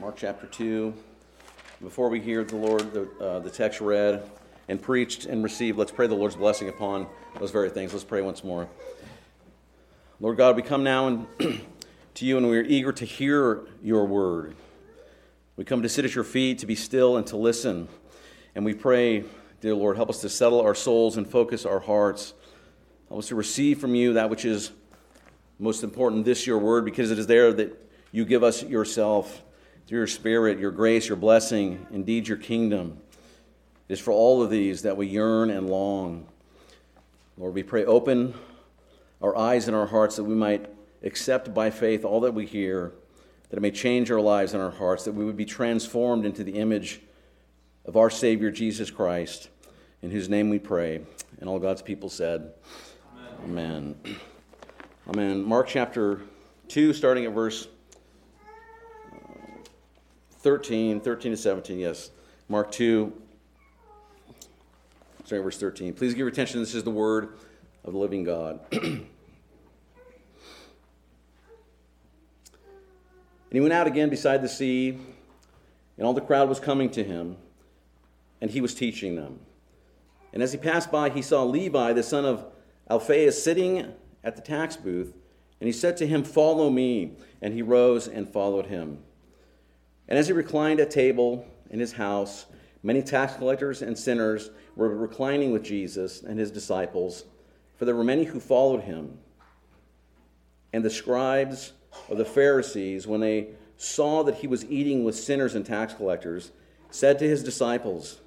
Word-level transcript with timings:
Mark 0.00 0.14
chapter 0.16 0.46
2. 0.46 0.94
Before 1.82 2.08
we 2.08 2.20
hear 2.20 2.44
the 2.44 2.54
Lord, 2.54 2.92
the, 2.92 3.08
uh, 3.20 3.40
the 3.40 3.50
text 3.50 3.80
read 3.80 4.22
and 4.68 4.80
preached 4.80 5.24
and 5.24 5.42
received, 5.42 5.76
let's 5.76 5.90
pray 5.90 6.06
the 6.06 6.14
Lord's 6.14 6.36
blessing 6.36 6.68
upon 6.68 7.08
those 7.40 7.50
very 7.50 7.68
things. 7.68 7.92
Let's 7.92 8.04
pray 8.04 8.22
once 8.22 8.44
more. 8.44 8.68
Lord 10.20 10.36
God, 10.36 10.54
we 10.54 10.62
come 10.62 10.84
now 10.84 11.26
to 12.14 12.24
you 12.24 12.36
and 12.36 12.48
we 12.48 12.58
are 12.58 12.62
eager 12.62 12.92
to 12.92 13.04
hear 13.04 13.66
your 13.82 14.04
word. 14.04 14.54
We 15.56 15.64
come 15.64 15.82
to 15.82 15.88
sit 15.88 16.04
at 16.04 16.14
your 16.14 16.22
feet, 16.22 16.60
to 16.60 16.66
be 16.66 16.76
still, 16.76 17.16
and 17.16 17.26
to 17.26 17.36
listen. 17.36 17.88
And 18.54 18.64
we 18.64 18.74
pray, 18.74 19.24
dear 19.60 19.74
Lord, 19.74 19.96
help 19.96 20.10
us 20.10 20.20
to 20.20 20.28
settle 20.28 20.60
our 20.60 20.76
souls 20.76 21.16
and 21.16 21.28
focus 21.28 21.66
our 21.66 21.80
hearts. 21.80 22.34
Help 23.08 23.18
us 23.18 23.28
to 23.28 23.34
receive 23.34 23.80
from 23.80 23.96
you 23.96 24.12
that 24.12 24.30
which 24.30 24.44
is 24.44 24.70
most 25.58 25.82
important, 25.82 26.24
this 26.24 26.46
your 26.46 26.58
word, 26.58 26.84
because 26.84 27.10
it 27.10 27.18
is 27.18 27.26
there 27.26 27.52
that 27.52 27.76
you 28.12 28.24
give 28.24 28.44
us 28.44 28.62
yourself 28.62 29.42
through 29.88 30.00
your 30.00 30.06
spirit, 30.06 30.58
your 30.58 30.70
grace, 30.70 31.08
your 31.08 31.16
blessing, 31.16 31.86
indeed 31.90 32.28
your 32.28 32.36
kingdom. 32.36 32.98
It 33.88 33.94
is 33.94 33.98
for 33.98 34.12
all 34.12 34.42
of 34.42 34.50
these 34.50 34.82
that 34.82 34.98
we 34.98 35.06
yearn 35.06 35.48
and 35.48 35.70
long. 35.70 36.26
Lord, 37.38 37.54
we 37.54 37.62
pray, 37.62 37.86
open 37.86 38.34
our 39.22 39.34
eyes 39.34 39.66
and 39.66 39.74
our 39.74 39.86
hearts 39.86 40.16
that 40.16 40.24
we 40.24 40.34
might 40.34 40.70
accept 41.02 41.54
by 41.54 41.70
faith 41.70 42.04
all 42.04 42.20
that 42.20 42.34
we 42.34 42.44
hear, 42.44 42.92
that 43.48 43.56
it 43.56 43.60
may 43.60 43.70
change 43.70 44.10
our 44.10 44.20
lives 44.20 44.52
and 44.52 44.62
our 44.62 44.70
hearts, 44.70 45.04
that 45.04 45.12
we 45.12 45.24
would 45.24 45.38
be 45.38 45.46
transformed 45.46 46.26
into 46.26 46.44
the 46.44 46.58
image 46.58 47.00
of 47.86 47.96
our 47.96 48.10
Savior 48.10 48.50
Jesus 48.50 48.90
Christ, 48.90 49.48
in 50.02 50.10
whose 50.10 50.28
name 50.28 50.50
we 50.50 50.58
pray. 50.58 51.00
And 51.40 51.48
all 51.48 51.58
God's 51.58 51.80
people 51.80 52.10
said, 52.10 52.52
Amen. 53.42 53.94
Amen. 54.04 54.16
Amen. 55.08 55.42
Mark 55.42 55.66
chapter 55.66 56.20
2, 56.68 56.92
starting 56.92 57.24
at 57.24 57.32
verse 57.32 57.68
13, 60.48 61.02
13 61.02 61.32
to 61.32 61.36
17, 61.36 61.78
yes. 61.78 62.10
Mark 62.48 62.72
2, 62.72 63.12
starting 65.26 65.44
verse 65.44 65.58
13. 65.58 65.92
Please 65.92 66.12
give 66.12 66.20
your 66.20 66.28
attention. 66.28 66.58
This 66.58 66.74
is 66.74 66.84
the 66.84 66.90
word 66.90 67.34
of 67.84 67.92
the 67.92 67.98
living 67.98 68.24
God. 68.24 68.58
and 68.72 69.04
he 73.52 73.60
went 73.60 73.74
out 73.74 73.86
again 73.86 74.08
beside 74.08 74.40
the 74.40 74.48
sea, 74.48 74.98
and 75.98 76.06
all 76.06 76.14
the 76.14 76.22
crowd 76.22 76.48
was 76.48 76.58
coming 76.58 76.88
to 76.92 77.04
him, 77.04 77.36
and 78.40 78.50
he 78.50 78.62
was 78.62 78.74
teaching 78.74 79.16
them. 79.16 79.40
And 80.32 80.42
as 80.42 80.52
he 80.52 80.58
passed 80.58 80.90
by, 80.90 81.10
he 81.10 81.20
saw 81.20 81.42
Levi, 81.44 81.92
the 81.92 82.02
son 82.02 82.24
of 82.24 82.46
Alphaeus, 82.88 83.44
sitting 83.44 83.92
at 84.24 84.34
the 84.34 84.40
tax 84.40 84.78
booth, 84.78 85.12
and 85.60 85.66
he 85.66 85.72
said 85.72 85.98
to 85.98 86.06
him, 86.06 86.24
Follow 86.24 86.70
me. 86.70 87.18
And 87.42 87.52
he 87.52 87.60
rose 87.60 88.08
and 88.08 88.26
followed 88.26 88.66
him. 88.66 89.02
And 90.08 90.18
as 90.18 90.26
he 90.26 90.32
reclined 90.32 90.80
at 90.80 90.90
table 90.90 91.46
in 91.70 91.80
his 91.80 91.92
house, 91.92 92.46
many 92.82 93.02
tax 93.02 93.34
collectors 93.36 93.82
and 93.82 93.96
sinners 93.96 94.50
were 94.74 94.96
reclining 94.96 95.52
with 95.52 95.62
Jesus 95.62 96.22
and 96.22 96.38
his 96.38 96.50
disciples, 96.50 97.24
for 97.76 97.84
there 97.84 97.96
were 97.96 98.04
many 98.04 98.24
who 98.24 98.40
followed 98.40 98.82
him. 98.82 99.18
And 100.72 100.84
the 100.84 100.90
scribes 100.90 101.72
of 102.08 102.18
the 102.18 102.24
Pharisees, 102.24 103.06
when 103.06 103.20
they 103.20 103.48
saw 103.76 104.22
that 104.24 104.36
he 104.36 104.46
was 104.46 104.64
eating 104.66 105.04
with 105.04 105.14
sinners 105.14 105.54
and 105.54 105.64
tax 105.64 105.94
collectors, 105.94 106.52
said 106.90 107.18
to 107.18 107.28
his 107.28 107.42
disciples, 107.42 108.20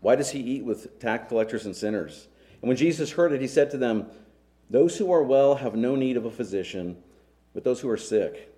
Why 0.00 0.16
does 0.16 0.30
he 0.30 0.40
eat 0.40 0.64
with 0.64 0.98
tax 1.00 1.28
collectors 1.28 1.66
and 1.66 1.74
sinners? 1.74 2.28
And 2.60 2.68
when 2.68 2.76
Jesus 2.76 3.12
heard 3.12 3.32
it, 3.32 3.40
he 3.40 3.48
said 3.48 3.70
to 3.70 3.78
them, 3.78 4.06
Those 4.68 4.96
who 4.96 5.12
are 5.12 5.22
well 5.22 5.56
have 5.56 5.74
no 5.74 5.96
need 5.96 6.16
of 6.16 6.26
a 6.26 6.30
physician, 6.30 6.96
but 7.54 7.64
those 7.64 7.80
who 7.80 7.88
are 7.88 7.96
sick. 7.96 8.52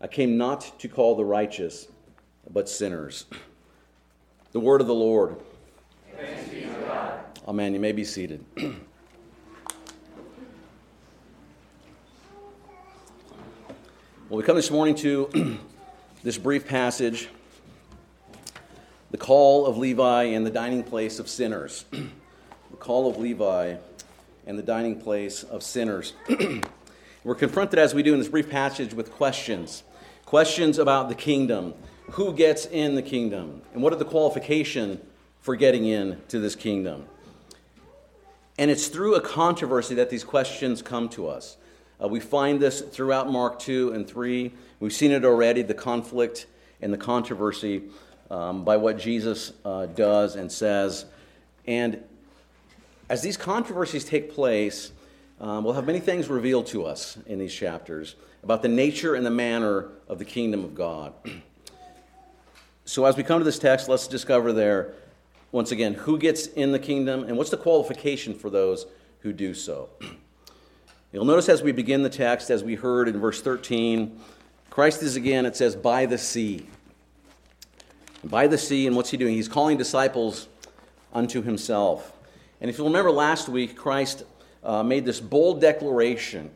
I 0.00 0.06
came 0.06 0.38
not 0.38 0.78
to 0.78 0.88
call 0.88 1.16
the 1.16 1.24
righteous, 1.24 1.88
but 2.48 2.68
sinners. 2.68 3.26
The 4.52 4.60
word 4.60 4.80
of 4.80 4.86
the 4.86 4.94
Lord. 4.94 5.36
Amen. 7.48 7.74
You 7.74 7.80
may 7.80 7.90
be 7.90 8.04
seated. 8.04 8.44
well, 8.56 8.74
we 14.30 14.42
come 14.44 14.54
this 14.54 14.70
morning 14.70 14.94
to 14.96 15.58
this 16.22 16.38
brief 16.38 16.68
passage 16.68 17.28
the 19.10 19.16
call 19.16 19.66
of 19.66 19.78
Levi 19.78 20.24
and 20.24 20.46
the 20.46 20.50
dining 20.50 20.84
place 20.84 21.18
of 21.18 21.28
sinners. 21.28 21.86
the 21.90 22.76
call 22.78 23.10
of 23.10 23.16
Levi 23.16 23.76
and 24.46 24.58
the 24.58 24.62
dining 24.62 25.00
place 25.00 25.42
of 25.42 25.64
sinners. 25.64 26.12
We're 27.24 27.34
confronted, 27.34 27.80
as 27.80 27.94
we 27.94 28.02
do 28.04 28.12
in 28.12 28.20
this 28.20 28.28
brief 28.28 28.48
passage, 28.48 28.94
with 28.94 29.10
questions 29.10 29.82
questions 30.28 30.76
about 30.78 31.08
the 31.08 31.14
kingdom. 31.14 31.72
Who 32.10 32.34
gets 32.34 32.66
in 32.66 32.96
the 32.96 33.00
kingdom? 33.00 33.62
And 33.72 33.82
what 33.82 33.94
are 33.94 33.96
the 33.96 34.04
qualification 34.04 35.00
for 35.40 35.56
getting 35.56 35.86
in 35.86 36.20
to 36.28 36.38
this 36.38 36.54
kingdom? 36.54 37.06
And 38.58 38.70
it's 38.70 38.88
through 38.88 39.14
a 39.14 39.22
controversy 39.22 39.94
that 39.94 40.10
these 40.10 40.24
questions 40.24 40.82
come 40.82 41.08
to 41.10 41.28
us. 41.28 41.56
Uh, 41.98 42.08
we 42.08 42.20
find 42.20 42.60
this 42.60 42.82
throughout 42.82 43.30
Mark 43.30 43.58
2 43.58 43.92
and 43.92 44.06
3. 44.06 44.52
We've 44.80 44.92
seen 44.92 45.12
it 45.12 45.24
already 45.24 45.62
the 45.62 45.72
conflict 45.72 46.44
and 46.82 46.92
the 46.92 46.98
controversy 46.98 47.84
um, 48.30 48.64
by 48.64 48.76
what 48.76 48.98
Jesus 48.98 49.54
uh, 49.64 49.86
does 49.86 50.36
and 50.36 50.52
says. 50.52 51.06
And 51.66 52.04
as 53.08 53.22
these 53.22 53.38
controversies 53.38 54.04
take 54.04 54.34
place, 54.34 54.92
um, 55.40 55.62
we'll 55.62 55.74
have 55.74 55.86
many 55.86 56.00
things 56.00 56.28
revealed 56.28 56.66
to 56.68 56.84
us 56.84 57.16
in 57.26 57.38
these 57.38 57.54
chapters 57.54 58.16
about 58.42 58.62
the 58.62 58.68
nature 58.68 59.14
and 59.14 59.24
the 59.24 59.30
manner 59.30 59.88
of 60.08 60.18
the 60.18 60.24
kingdom 60.24 60.64
of 60.64 60.74
God. 60.74 61.12
so, 62.84 63.04
as 63.04 63.16
we 63.16 63.22
come 63.22 63.38
to 63.38 63.44
this 63.44 63.58
text, 63.58 63.88
let's 63.88 64.08
discover 64.08 64.52
there, 64.52 64.94
once 65.52 65.70
again, 65.70 65.94
who 65.94 66.18
gets 66.18 66.46
in 66.46 66.72
the 66.72 66.78
kingdom 66.78 67.22
and 67.24 67.36
what's 67.36 67.50
the 67.50 67.56
qualification 67.56 68.34
for 68.34 68.50
those 68.50 68.86
who 69.20 69.32
do 69.32 69.54
so. 69.54 69.88
You'll 71.12 71.24
notice 71.24 71.48
as 71.48 71.62
we 71.62 71.72
begin 71.72 72.02
the 72.02 72.10
text, 72.10 72.50
as 72.50 72.64
we 72.64 72.74
heard 72.74 73.08
in 73.08 73.18
verse 73.18 73.40
13, 73.40 74.20
Christ 74.70 75.02
is 75.02 75.16
again, 75.16 75.46
it 75.46 75.56
says, 75.56 75.74
by 75.74 76.04
the 76.04 76.18
sea. 76.18 76.66
By 78.24 78.46
the 78.48 78.58
sea, 78.58 78.86
and 78.86 78.94
what's 78.94 79.10
he 79.10 79.16
doing? 79.16 79.34
He's 79.34 79.48
calling 79.48 79.78
disciples 79.78 80.48
unto 81.14 81.42
himself. 81.42 82.12
And 82.60 82.68
if 82.68 82.76
you'll 82.76 82.88
remember 82.88 83.10
last 83.10 83.48
week, 83.48 83.76
Christ 83.76 84.24
uh, 84.62 84.82
made 84.82 85.04
this 85.04 85.20
bold 85.20 85.60
declaration 85.60 86.50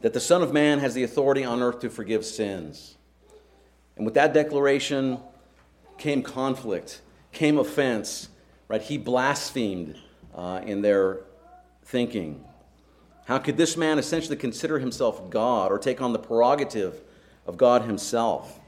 that 0.00 0.12
the 0.12 0.20
Son 0.20 0.42
of 0.42 0.52
Man 0.52 0.78
has 0.78 0.94
the 0.94 1.02
authority 1.02 1.44
on 1.44 1.62
earth 1.62 1.80
to 1.80 1.90
forgive 1.90 2.24
sins. 2.24 2.96
And 3.96 4.04
with 4.04 4.14
that 4.14 4.32
declaration 4.32 5.18
came 5.98 6.22
conflict, 6.22 7.00
came 7.32 7.58
offense, 7.58 8.28
right? 8.68 8.82
He 8.82 8.98
blasphemed 8.98 9.98
uh, 10.34 10.60
in 10.64 10.82
their 10.82 11.20
thinking. 11.84 12.44
How 13.24 13.38
could 13.38 13.56
this 13.56 13.76
man 13.76 13.98
essentially 13.98 14.36
consider 14.36 14.78
himself 14.78 15.30
God 15.30 15.72
or 15.72 15.78
take 15.78 16.00
on 16.00 16.12
the 16.12 16.18
prerogative 16.18 17.00
of 17.46 17.56
God 17.56 17.82
himself? 17.82 18.60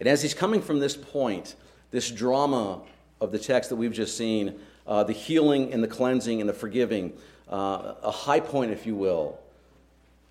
And 0.00 0.08
as 0.08 0.22
he's 0.22 0.34
coming 0.34 0.62
from 0.62 0.80
this 0.80 0.96
point, 0.96 1.54
this 1.90 2.10
drama 2.10 2.80
of 3.20 3.32
the 3.32 3.38
text 3.38 3.70
that 3.70 3.76
we've 3.76 3.92
just 3.92 4.16
seen, 4.16 4.58
uh, 4.88 5.04
the 5.04 5.12
healing 5.12 5.72
and 5.72 5.84
the 5.84 5.88
cleansing 5.88 6.40
and 6.40 6.48
the 6.48 6.54
forgiving, 6.54 7.12
uh, 7.48 7.94
a 8.02 8.10
high 8.10 8.40
point, 8.40 8.72
if 8.72 8.86
you 8.86 8.96
will, 8.96 9.38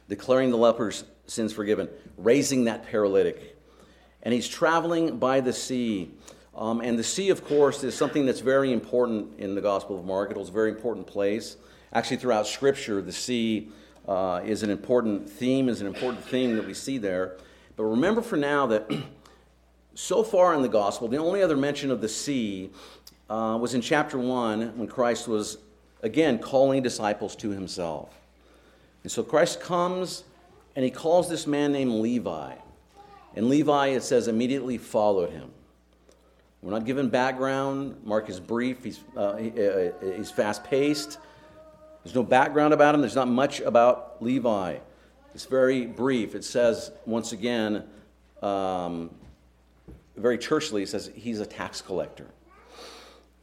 declaring 0.10 0.50
the 0.50 0.58
leper's 0.58 1.04
sins 1.28 1.54
forgiven, 1.54 1.88
raising 2.18 2.66
that 2.66 2.88
paralytic. 2.88 3.56
And 4.24 4.34
he's 4.34 4.48
traveling 4.48 5.20
by 5.20 5.40
the 5.42 5.54
sea. 5.54 6.12
Um, 6.56 6.82
and 6.82 6.98
the 6.98 7.04
sea, 7.04 7.30
of 7.30 7.46
course, 7.46 7.84
is 7.84 7.96
something 7.96 8.26
that's 8.26 8.40
very 8.40 8.74
important 8.74 9.40
in 9.40 9.54
the 9.54 9.62
Gospel 9.62 10.00
of 10.00 10.06
Mark. 10.06 10.36
It's 10.36 10.50
a 10.50 10.52
very 10.52 10.72
important 10.72 11.06
place. 11.06 11.56
Actually, 11.94 12.18
throughout 12.18 12.48
Scripture, 12.48 13.02
the 13.02 13.12
sea 13.12 13.70
uh, 14.08 14.42
is 14.44 14.64
an 14.64 14.72
important 14.72 15.30
theme, 15.30 15.70
is 15.70 15.82
an 15.82 15.88
important 15.88 16.24
theme 16.26 16.56
that 16.56 16.66
we 16.66 16.74
see 16.74 16.98
there. 16.98 17.38
But 17.76 17.84
remember 17.84 18.22
for 18.22 18.38
now 18.38 18.66
that 18.68 18.92
so 19.94 20.24
far 20.24 20.56
in 20.56 20.64
the 20.64 20.68
Gospel, 20.68 21.08
the 21.08 21.18
only 21.18 21.44
other 21.44 21.56
mention 21.56 21.92
of 21.92 22.02
the 22.02 22.10
sea 22.10 22.72
uh, 23.30 23.58
was 23.60 23.74
in 23.74 23.82
chapter 23.82 24.18
1 24.18 24.78
when 24.78 24.88
Christ 24.88 25.28
was, 25.28 25.58
again, 26.02 26.40
calling 26.40 26.82
disciples 26.82 27.36
to 27.38 27.50
himself. 27.50 28.18
And 29.04 29.12
so 29.12 29.24
Christ 29.24 29.62
comes 29.62 30.24
and 30.76 30.84
he 30.84 30.92
calls 30.92 31.30
this 31.30 31.48
man 31.48 31.72
named 31.72 31.92
Levi. 31.92 32.54
And 33.36 33.50
Levi, 33.50 33.88
it 33.88 34.04
says, 34.04 34.28
immediately 34.28 34.78
followed 34.78 35.32
him. 35.32 35.52
We're 36.62 36.72
not 36.72 36.86
given 36.86 37.10
background. 37.10 37.98
Mark 38.04 38.30
is 38.30 38.40
brief, 38.40 38.84
he's, 38.84 39.00
uh, 39.16 39.36
he, 39.36 39.52
uh, 39.52 39.92
he's 40.16 40.32
fast 40.32 40.64
paced. 40.64 41.20
There's 42.04 42.16
no 42.16 42.24
background 42.24 42.74
about 42.74 42.96
him, 42.96 43.02
there's 43.02 43.16
not 43.16 43.28
much 43.28 43.60
about 43.60 44.22
Levi. 44.22 44.78
It's 45.36 45.46
very 45.46 45.86
brief. 45.86 46.34
It 46.34 46.44
says, 46.44 46.92
once 47.06 47.32
again, 47.32 47.84
um, 48.42 49.12
very 50.16 50.38
churchly, 50.38 50.84
it 50.84 50.90
says 50.90 51.12
he's 51.14 51.40
a 51.40 51.46
tax 51.46 51.82
collector. 51.82 52.28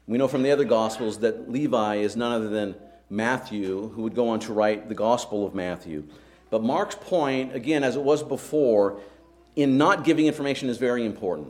We 0.07 0.19
know 0.19 0.29
from 0.29 0.43
the 0.43 0.51
other 0.51 0.65
Gospels 0.65 1.19
that 1.19 1.51
Levi 1.51 1.97
is 1.97 2.17
none 2.17 2.33
other 2.33 2.49
than 2.49 2.75
Matthew, 3.09 3.89
who 3.91 4.03
would 4.03 4.15
go 4.15 4.29
on 4.29 4.41
to 4.41 4.53
write 4.53 4.89
the 4.89 4.95
Gospel 4.95 5.47
of 5.47 5.55
Matthew. 5.55 6.05
But 6.51 6.63
Mark's 6.63 6.95
point, 6.95 7.55
again, 7.55 7.83
as 7.83 7.97
it 7.97 8.03
was 8.03 8.23
before, 8.23 9.01
in 9.57 9.79
not 9.79 10.05
giving 10.05 10.27
information 10.27 10.69
is 10.69 10.79
very 10.79 11.07
important. 11.07 11.49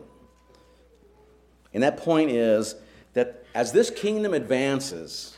And 1.72 1.82
that 1.82 1.96
point 1.96 2.30
is 2.30 2.76
that 3.14 3.44
as 3.54 3.72
this 3.72 3.90
kingdom 3.90 4.34
advances, 4.34 5.36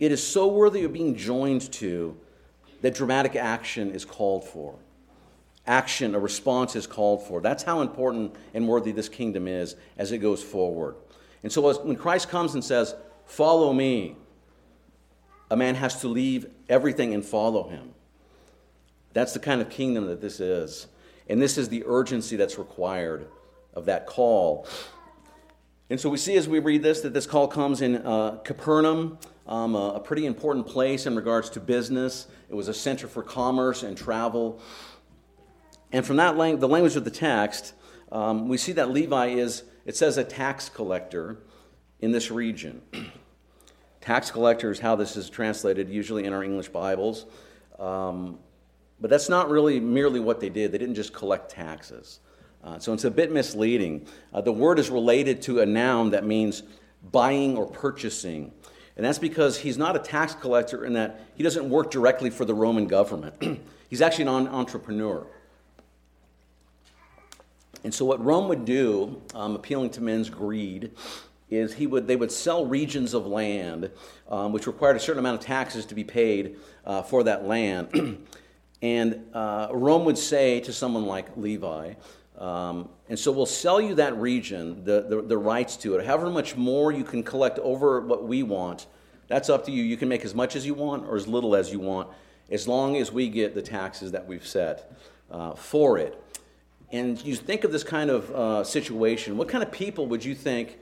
it 0.00 0.12
is 0.12 0.26
so 0.26 0.46
worthy 0.46 0.84
of 0.84 0.92
being 0.92 1.16
joined 1.16 1.70
to 1.74 2.16
that 2.80 2.94
dramatic 2.94 3.36
action 3.36 3.90
is 3.90 4.04
called 4.04 4.44
for. 4.44 4.74
Action, 5.66 6.14
a 6.14 6.18
response 6.18 6.76
is 6.76 6.86
called 6.86 7.26
for. 7.26 7.40
That's 7.40 7.62
how 7.62 7.80
important 7.80 8.34
and 8.54 8.68
worthy 8.68 8.92
this 8.92 9.08
kingdom 9.08 9.48
is 9.48 9.74
as 9.98 10.12
it 10.12 10.18
goes 10.18 10.42
forward. 10.42 10.94
And 11.46 11.52
so 11.52 11.72
when 11.84 11.94
Christ 11.94 12.28
comes 12.28 12.54
and 12.54 12.64
says, 12.64 12.96
Follow 13.24 13.72
me, 13.72 14.16
a 15.48 15.56
man 15.56 15.76
has 15.76 16.00
to 16.00 16.08
leave 16.08 16.46
everything 16.68 17.14
and 17.14 17.24
follow 17.24 17.68
him. 17.68 17.94
That's 19.12 19.32
the 19.32 19.38
kind 19.38 19.60
of 19.60 19.70
kingdom 19.70 20.08
that 20.08 20.20
this 20.20 20.40
is. 20.40 20.88
And 21.28 21.40
this 21.40 21.56
is 21.56 21.68
the 21.68 21.84
urgency 21.86 22.34
that's 22.34 22.58
required 22.58 23.28
of 23.74 23.84
that 23.84 24.06
call. 24.06 24.66
And 25.88 26.00
so 26.00 26.10
we 26.10 26.16
see 26.18 26.36
as 26.36 26.48
we 26.48 26.58
read 26.58 26.82
this 26.82 27.02
that 27.02 27.14
this 27.14 27.28
call 27.28 27.46
comes 27.46 27.80
in 27.80 27.98
uh, 28.04 28.38
Capernaum, 28.42 29.16
um, 29.46 29.76
a, 29.76 29.90
a, 29.90 30.00
pretty 30.00 30.26
important 30.26 30.66
place 30.66 31.06
in 31.06 31.14
regards 31.14 31.48
to 31.50 31.60
business. 31.60 32.26
It 32.48 32.56
was 32.56 32.66
a 32.66 32.74
center 32.74 33.06
for 33.06 33.22
commerce 33.22 33.84
and 33.84 33.96
travel. 33.96 34.60
And 35.92 36.04
from 36.04 36.16
that 36.16 36.36
lang- 36.36 36.58
the 36.58 36.66
language 36.66 36.96
of 36.96 37.04
the 37.04 37.10
text, 37.12 37.72
um, 38.12 38.48
we 38.48 38.56
see 38.56 38.72
that 38.72 38.90
Levi 38.90 39.28
is, 39.28 39.64
it 39.84 39.96
says, 39.96 40.16
a 40.16 40.24
tax 40.24 40.68
collector 40.68 41.38
in 42.00 42.12
this 42.12 42.30
region. 42.30 42.82
tax 44.00 44.30
collector 44.30 44.70
is 44.70 44.78
how 44.78 44.96
this 44.96 45.16
is 45.16 45.28
translated 45.28 45.88
usually 45.88 46.24
in 46.24 46.32
our 46.32 46.44
English 46.44 46.68
Bibles. 46.68 47.26
Um, 47.78 48.38
but 49.00 49.10
that's 49.10 49.28
not 49.28 49.50
really 49.50 49.80
merely 49.80 50.20
what 50.20 50.40
they 50.40 50.48
did. 50.48 50.72
They 50.72 50.78
didn't 50.78 50.94
just 50.94 51.12
collect 51.12 51.50
taxes. 51.50 52.20
Uh, 52.64 52.78
so 52.78 52.92
it's 52.92 53.04
a 53.04 53.10
bit 53.10 53.30
misleading. 53.30 54.06
Uh, 54.32 54.40
the 54.40 54.52
word 54.52 54.78
is 54.78 54.90
related 54.90 55.42
to 55.42 55.60
a 55.60 55.66
noun 55.66 56.10
that 56.10 56.24
means 56.24 56.62
buying 57.12 57.56
or 57.56 57.66
purchasing. 57.66 58.52
And 58.96 59.04
that's 59.04 59.18
because 59.18 59.58
he's 59.58 59.76
not 59.76 59.94
a 59.94 59.98
tax 59.98 60.34
collector 60.34 60.84
in 60.84 60.94
that 60.94 61.20
he 61.34 61.42
doesn't 61.42 61.68
work 61.68 61.90
directly 61.90 62.30
for 62.30 62.44
the 62.44 62.54
Roman 62.54 62.86
government. 62.86 63.60
he's 63.90 64.00
actually 64.00 64.24
an 64.24 64.48
entrepreneur. 64.48 65.26
And 67.86 67.94
so, 67.94 68.04
what 68.04 68.22
Rome 68.24 68.48
would 68.48 68.64
do, 68.64 69.22
um, 69.32 69.54
appealing 69.54 69.90
to 69.90 70.00
men's 70.00 70.28
greed, 70.28 70.90
is 71.50 71.72
he 71.72 71.86
would, 71.86 72.08
they 72.08 72.16
would 72.16 72.32
sell 72.32 72.66
regions 72.66 73.14
of 73.14 73.28
land, 73.28 73.92
um, 74.28 74.50
which 74.50 74.66
required 74.66 74.96
a 74.96 74.98
certain 74.98 75.20
amount 75.20 75.38
of 75.38 75.46
taxes 75.46 75.86
to 75.86 75.94
be 75.94 76.02
paid 76.02 76.56
uh, 76.84 77.02
for 77.02 77.22
that 77.22 77.46
land. 77.46 78.26
And 78.82 79.24
uh, 79.32 79.68
Rome 79.72 80.04
would 80.04 80.18
say 80.18 80.60
to 80.60 80.72
someone 80.72 81.06
like 81.06 81.34
Levi, 81.36 81.94
um, 82.36 82.90
and 83.08 83.18
so 83.18 83.32
we'll 83.32 83.46
sell 83.46 83.80
you 83.80 83.94
that 83.94 84.14
region, 84.18 84.84
the, 84.84 85.06
the, 85.08 85.22
the, 85.22 85.38
rights 85.38 85.78
to 85.78 85.96
it. 85.96 86.04
However 86.04 86.28
much 86.28 86.56
more 86.56 86.92
you 86.92 87.02
can 87.02 87.22
collect 87.22 87.58
over 87.60 88.02
what 88.02 88.24
we 88.24 88.42
want, 88.42 88.86
that's 89.28 89.48
up 89.48 89.64
to 89.64 89.72
you. 89.72 89.82
You 89.82 89.96
can 89.96 90.10
make 90.10 90.26
as 90.26 90.34
much 90.34 90.56
as 90.56 90.66
you 90.66 90.74
want 90.74 91.06
or 91.06 91.16
as 91.16 91.26
little 91.26 91.56
as 91.56 91.72
you 91.72 91.80
want, 91.80 92.10
as 92.50 92.68
long 92.68 92.96
as 92.96 93.10
we 93.10 93.30
get 93.30 93.54
the 93.54 93.62
taxes 93.62 94.12
that 94.12 94.26
we've 94.26 94.46
set 94.46 94.92
uh, 95.30 95.54
for 95.54 95.96
it. 95.96 96.22
And 96.92 97.22
you 97.24 97.34
think 97.34 97.64
of 97.64 97.72
this 97.72 97.84
kind 97.84 98.10
of 98.10 98.30
uh, 98.30 98.64
situation, 98.64 99.36
what 99.36 99.48
kind 99.48 99.62
of 99.62 99.72
people 99.72 100.06
would 100.06 100.24
you 100.24 100.34
think 100.34 100.78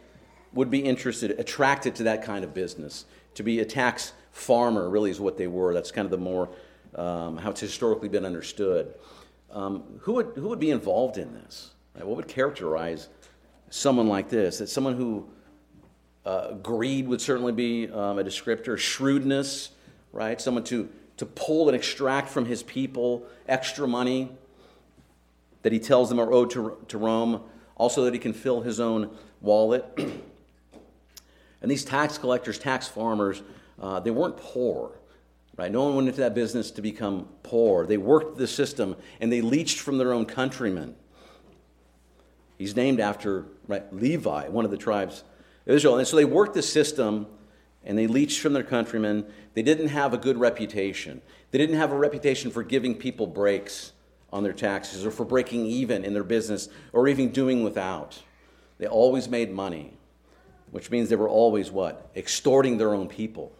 would 0.53 0.71
be 0.71 0.81
interested, 0.81 1.33
attracted 1.39 1.95
to 1.97 2.03
that 2.05 2.23
kind 2.23 2.45
of 2.45 2.53
business? 2.53 3.07
To 3.35 3.43
be 3.43 3.61
a 3.61 3.65
tax 3.65 4.13
farmer, 4.31 4.89
really, 4.89 5.11
is 5.11 5.21
what 5.21 5.39
they 5.39 5.47
were. 5.47 5.73
That's 5.75 5.91
kind 5.91 6.05
of 6.05 6.11
the 6.11 6.19
more 6.19 6.51
um, 6.95 7.37
how 7.39 7.51
it's 7.51 7.61
historically 7.61 8.09
been 8.09 8.25
understood. 8.25 8.95
Um, 9.51 9.99
who, 10.01 10.15
would, 10.15 10.33
who 10.37 10.49
would 10.49 10.61
be 10.61 10.71
involved 10.71 11.17
in 11.17 11.33
this? 11.33 11.71
Right? 11.95 12.07
What 12.07 12.17
would 12.17 12.29
characterize 12.29 13.09
someone 13.71 14.09
like 14.09 14.29
this? 14.29 14.59
That 14.59 14.69
someone 14.69 14.95
who 14.95 15.29
uh, 16.27 16.53
greed 16.55 17.09
would 17.09 17.21
certainly 17.21 17.53
be 17.53 17.91
um, 17.91 18.19
a 18.19 18.25
descriptor, 18.25 18.77
shrewdness, 18.77 19.71
right? 20.13 20.41
Someone 20.41 20.65
to, 20.65 20.89
to 21.17 21.27
pull 21.27 21.69
and 21.69 21.77
extract 21.77 22.29
from 22.29 22.47
his 22.47 22.63
people 22.63 23.27
extra 23.49 23.89
money 23.89 24.31
that 25.65 25.73
he 25.73 25.79
tells 25.79 26.11
them 26.11 26.21
are 26.21 26.31
owed 26.31 26.51
to, 26.51 26.77
to 26.89 26.99
Rome, 26.99 27.41
also 27.75 28.05
that 28.05 28.13
he 28.13 28.21
can 28.21 28.35
fill 28.35 28.61
his 28.61 28.79
own 28.79 29.11
wallet. 29.41 29.85
and 29.97 31.71
these 31.71 31.85
tax 31.85 32.19
collectors, 32.19 32.59
tax 32.59 32.87
farmers, 32.87 33.43
uh, 33.81 33.99
they 33.99 34.11
weren't 34.11 34.37
poor. 34.37 34.93
Right? 35.57 35.73
No 35.73 35.85
one 35.85 35.97
went 35.97 36.09
into 36.09 36.21
that 36.21 36.35
business 36.35 36.71
to 36.73 36.83
become 36.83 37.29
poor. 37.43 37.87
They 37.87 37.97
worked 37.97 38.37
the 38.37 38.47
system 38.47 38.97
and 39.21 39.33
they 39.33 39.41
leached 39.41 39.81
from 39.81 39.97
their 39.99 40.13
own 40.13 40.27
countrymen. 40.27 40.97
He's 42.59 42.77
named 42.77 43.01
after 43.01 43.47
right, 43.67 43.91
Levi, 43.93 44.49
one 44.49 44.67
of 44.67 44.71
the 44.71 44.77
tribes 44.77 45.25
of 45.67 45.75
Israel. 45.75 45.97
And 45.97 46.07
so 46.07 46.17
they 46.17 46.27
worked 46.27 46.55
the 46.55 46.63
system 46.63 47.27
and 47.85 47.97
they 47.97 48.07
leached 48.07 48.41
from 48.41 48.53
their 48.53 48.65
countrymen. 48.65 49.25
They 49.55 49.63
didn't 49.63 49.89
have 49.89 50.13
a 50.13 50.19
good 50.19 50.37
reputation. 50.37 51.23
They 51.53 51.59
didn't 51.59 51.77
have 51.77 51.91
a 51.91 51.97
reputation 51.97 52.51
for 52.51 52.63
giving 52.63 52.97
people 52.97 53.27
breaks 53.27 53.93
on 54.35 54.43
their 54.43 54.53
taxes 54.53 55.07
or 55.07 55.13
for 55.13 55.25
breaking 55.25 55.65
even 55.65 56.05
in 56.05 56.13
their 56.13 56.25
business 56.25 56.69
or 56.93 57.07
even 57.07 57.31
doing 57.31 57.63
without. 57.63 58.21
They 58.79 58.89
always 58.89 59.29
made 59.29 59.53
money, 59.53 59.97
which 60.73 60.91
means 60.91 61.09
they 61.09 61.15
were 61.15 61.29
always 61.29 61.71
what? 61.71 62.11
Extorting 62.17 62.77
their 62.77 62.93
own 62.93 63.09
people 63.09 63.53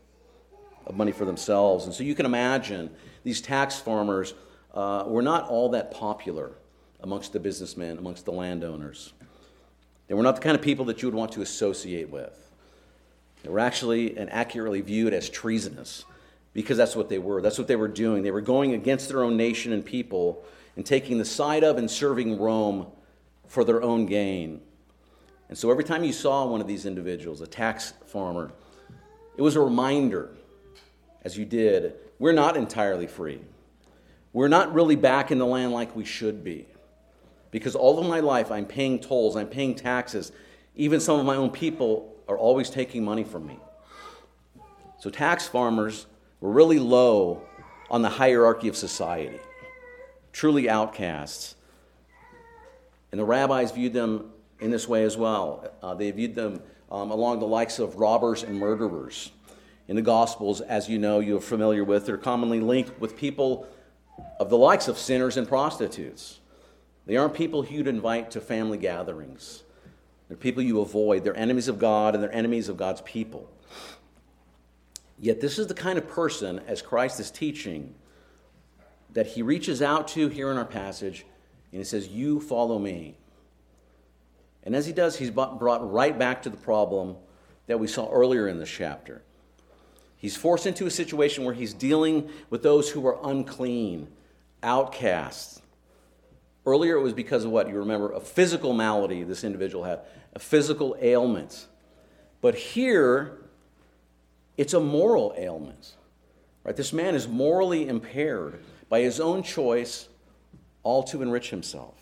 of 0.85 0.97
money 0.97 1.13
for 1.13 1.25
themselves. 1.25 1.85
And 1.85 1.95
so 1.95 2.03
you 2.03 2.17
can 2.17 2.27
imagine 2.27 2.91
these 3.23 3.41
tax 3.41 3.79
farmers 3.79 4.35
uh, 4.75 5.05
were 5.07 5.23
not 5.23 5.49
all 5.49 5.69
that 5.71 5.93
popular 5.93 6.51
amongst 7.01 7.33
the 7.33 7.39
businessmen, 7.39 7.97
amongst 7.97 8.25
the 8.25 8.33
landowners. 8.33 9.13
They 10.09 10.15
were 10.15 10.25
not 10.25 10.35
the 10.35 10.43
kind 10.43 10.57
of 10.57 10.63
people 10.63 10.87
that 10.87 11.01
you 11.01 11.07
would 11.07 11.15
want 11.15 11.31
to 11.33 11.43
associate 11.43 12.11
with. 12.11 12.51
They 13.45 13.49
were 13.49 13.61
actually 13.61 14.19
and 14.19 14.29
accurately 14.33 14.81
viewed 14.81 15.15
as 15.15 15.31
treasonous 15.31 16.05
because 16.53 16.77
that's 16.77 16.97
what 16.97 17.09
they 17.09 17.19
were. 17.19 17.41
That's 17.41 17.59
what 17.59 17.69
they 17.69 17.77
were 17.77 17.89
doing. 17.89 18.25
They 18.25 18.33
were 18.33 18.41
going 18.41 18.75
against 18.75 19.09
their 19.09 19.23
own 19.23 19.37
nation 19.37 19.73
and 19.73 19.85
people 19.85 20.45
and 20.77 20.85
taking 20.85 21.19
the 21.19 21.25
side 21.25 21.65
of 21.65 21.79
and 21.79 21.91
serving 21.91 22.39
Rome 22.39 22.87
for 23.47 23.65
their 23.65 23.83
own 23.83 24.07
gain. 24.07 24.61
And 25.49 25.57
so 25.57 25.71
every 25.71 25.85
time 25.85 26.05
you 26.05 26.13
saw 26.13 26.47
one 26.47 26.61
of 26.61 26.67
these 26.67 26.87
individuals, 26.87 27.41
a 27.41 27.47
tax 27.47 27.95
farmer, 28.07 28.53
it 29.37 29.43
was 29.43 29.57
a 29.57 29.61
reminder 29.61 30.31
as 31.23 31.39
you 31.39 31.45
did, 31.45 31.95
we're 32.19 32.33
not 32.33 32.57
entirely 32.57 33.07
free. 33.07 33.41
We're 34.33 34.49
not 34.49 34.75
really 34.75 34.97
back 34.97 35.31
in 35.31 35.39
the 35.39 35.47
land 35.47 35.73
like 35.73 35.97
we 35.97 36.05
should 36.05 36.45
be. 36.45 36.67
Because 37.51 37.75
all 37.75 37.99
of 37.99 38.07
my 38.07 38.21
life, 38.21 38.51
I'm 38.51 38.67
paying 38.67 38.99
tolls, 38.99 39.37
I'm 39.37 39.47
paying 39.47 39.75
taxes. 39.75 40.33
Even 40.77 41.01
some 41.01 41.19
of 41.19 41.25
my 41.25 41.37
own 41.37 41.51
people 41.51 42.15
are 42.29 42.37
always 42.37 42.69
taking 42.69 43.05
money 43.05 43.25
from 43.25 43.47
me. 43.47 43.59
So, 44.99 45.09
tax 45.11 45.47
farmers 45.47 46.07
were 46.41 46.51
really 46.51 46.79
low 46.79 47.43
on 47.91 48.03
the 48.03 48.09
hierarchy 48.09 48.69
of 48.69 48.77
society, 48.77 49.39
truly 50.35 50.69
outcasts. 50.69 51.55
And 53.11 53.19
the 53.19 53.25
rabbis 53.25 53.73
viewed 53.73 53.95
them 53.95 54.33
in 54.61 54.71
this 54.71 54.87
way 54.87 55.05
as 55.05 55.17
well. 55.17 55.67
Uh, 55.83 55.95
they 55.95 56.11
viewed 56.11 56.35
them 56.35 56.61
um, 56.91 57.11
along 57.11 57.39
the 57.39 57.47
likes 57.47 57.79
of 57.79 57.97
robbers 57.97 58.43
and 58.43 58.59
murderers 58.59 59.31
in 59.87 59.97
the 59.97 60.03
Gospels, 60.03 60.61
as 60.61 60.89
you 60.89 60.99
know, 60.99 61.21
you're 61.21 61.41
familiar 61.41 61.85
with, 61.85 62.07
they're 62.07 62.17
commonly 62.17 62.61
linked 62.61 62.99
with 63.01 63.17
people 63.17 63.67
of 64.41 64.49
the 64.49 64.57
likes 64.57 64.89
of 64.89 64.97
sinners 64.97 65.37
and 65.37 65.47
prostitutes. 65.47 66.41
They 67.07 67.17
aren't 67.17 67.35
people 67.35 67.67
you'd 67.67 67.87
invite 67.87 68.31
to 68.31 68.41
family 68.41 68.79
gatherings. 68.79 69.63
They're 70.29 70.39
people 70.39 70.63
you 70.63 70.81
avoid. 70.81 71.23
They're 71.23 71.37
enemies 71.37 71.69
of 71.69 71.79
God 71.79 72.15
and 72.15 72.23
they're 72.23 72.35
enemies 72.35 72.71
of 72.71 72.79
God's 72.79 73.03
people. 73.03 73.51
Yet, 75.19 75.41
this 75.41 75.59
is 75.59 75.67
the 75.67 75.75
kind 75.75 75.99
of 75.99 76.09
person, 76.09 76.61
as 76.67 76.83
Christ 76.83 77.21
is 77.21 77.31
teaching, 77.31 77.95
that 79.15 79.29
he 79.29 79.43
reaches 79.43 79.81
out 79.81 80.09
to 80.09 80.29
here 80.29 80.51
in 80.51 80.59
our 80.59 80.65
passage 80.65 81.25
and 81.73 81.81
he 81.81 81.85
says, 81.85 82.09
You 82.09 82.41
follow 82.41 82.79
me. 82.79 83.17
And 84.63 84.77
as 84.77 84.87
he 84.87 84.93
does, 84.93 85.17
he's 85.17 85.31
brought 85.31 85.93
right 85.93 86.19
back 86.19 86.43
to 86.43 86.51
the 86.51 86.57
problem 86.57 87.17
that 87.67 87.81
we 87.81 87.87
saw 87.87 88.11
earlier 88.11 88.49
in 88.49 88.59
this 88.59 88.71
chapter. 88.71 89.23
He's 90.17 90.37
forced 90.37 90.67
into 90.67 90.87
a 90.87 90.91
situation 90.91 91.45
where 91.45 91.55
he's 91.55 91.75
dealing 91.75 92.31
with 92.49 92.63
those 92.63 92.91
who 92.91 93.07
are 93.07 93.19
unclean, 93.25 94.09
outcasts. 94.63 95.61
Earlier, 96.65 96.97
it 96.97 97.03
was 97.03 97.13
because 97.13 97.45
of 97.45 97.51
what? 97.51 97.69
You 97.69 97.79
remember 97.79 98.13
a 98.13 98.21
physical 98.21 98.73
malady 98.73 99.23
this 99.23 99.45
individual 99.45 99.85
had, 99.85 100.01
a 100.33 100.39
physical 100.39 100.97
ailment. 101.01 101.67
But 102.41 102.55
here, 102.55 103.39
it's 104.57 104.73
a 104.73 104.81
moral 104.81 105.35
ailment. 105.37 105.93
Right? 106.65 106.75
This 106.75 106.95
man 106.95 107.15
is 107.15 107.29
morally 107.29 107.87
impaired 107.87 108.65
by 108.89 109.01
his 109.01 109.21
own 109.21 109.43
choice, 109.43 110.09
all 110.83 111.03
to 111.05 111.23
enrich 111.23 111.51
himself. 111.51 111.95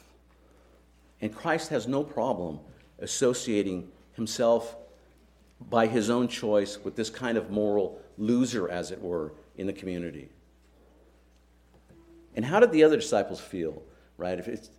And 1.21 1.35
Christ 1.35 1.71
has 1.71 1.87
no 1.87 2.03
problem 2.03 2.59
associating 2.99 3.89
himself 4.15 4.77
by 5.71 5.87
his 5.87 6.11
own 6.11 6.29
choice 6.29 6.79
with 6.83 6.97
this 6.97 7.11
kind 7.11 7.39
of 7.39 7.51
moral 7.51 8.01
loser, 8.19 8.69
as 8.69 8.91
it 8.91 9.01
were, 9.01 9.33
in 9.57 9.67
the 9.67 9.73
community. 9.73 10.29
And 12.35 12.45
how 12.45 12.61
did 12.61 12.73
the 12.73 12.85
other 12.85 12.97
disciples 12.97 13.41
feel, 13.41 13.83
right? 14.17 14.39
If 14.39 14.49
it's, 14.49 14.71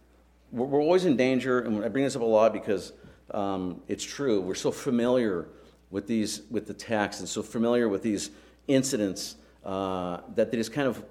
we're, 0.51 0.81
always 0.81 1.05
in 1.05 1.15
danger, 1.15 1.60
and 1.60 1.83
I 1.83 1.88
bring 1.88 2.03
this 2.03 2.15
up 2.15 2.22
a 2.22 2.25
lot 2.25 2.53
because 2.53 2.93
um, 3.31 3.81
it's 3.88 4.03
true. 4.03 4.41
We're 4.41 4.55
so 4.55 4.72
familiar 4.72 5.48
with 5.89 6.07
these, 6.07 6.41
with 6.50 6.65
the 6.65 6.74
text, 6.74 7.19
and 7.19 7.29
so 7.29 7.43
familiar 7.43 7.88
with 7.88 8.01
these 8.01 8.31
incidents 8.67 9.36
uh, 9.63 10.19
that 10.36 10.51
they 10.51 10.57
just 10.57 10.74
kind 10.74 10.88
of, 10.88 11.03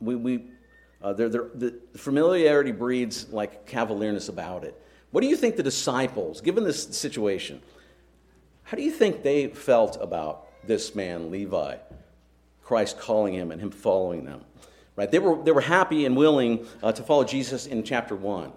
we, 0.00 0.16
we 0.16 0.44
uh, 1.02 1.12
they're, 1.12 1.28
they're, 1.28 1.48
the 1.54 1.74
familiarity 1.96 2.72
breeds 2.72 3.30
like 3.30 3.66
cavalierness 3.66 4.28
about 4.28 4.64
it. 4.64 4.80
What 5.10 5.22
do 5.22 5.26
you 5.26 5.36
think 5.36 5.56
the 5.56 5.62
disciples, 5.62 6.40
given 6.40 6.64
this 6.64 6.84
situation, 6.96 7.62
how 8.64 8.76
do 8.76 8.82
you 8.82 8.90
think 8.90 9.22
they 9.22 9.48
felt 9.48 9.98
about 10.00 10.46
this 10.66 10.94
man, 10.94 11.30
Levi, 11.30 11.76
Christ 12.62 12.98
calling 12.98 13.34
him 13.34 13.50
and 13.50 13.60
him 13.60 13.70
following 13.70 14.24
them? 14.24 14.42
Right? 14.94 15.10
They 15.10 15.18
were, 15.18 15.42
they 15.42 15.52
were 15.52 15.62
happy 15.62 16.04
and 16.04 16.16
willing 16.16 16.66
uh, 16.82 16.92
to 16.92 17.02
follow 17.02 17.24
Jesus 17.24 17.66
in 17.66 17.82
chapter 17.82 18.14
1, 18.14 18.52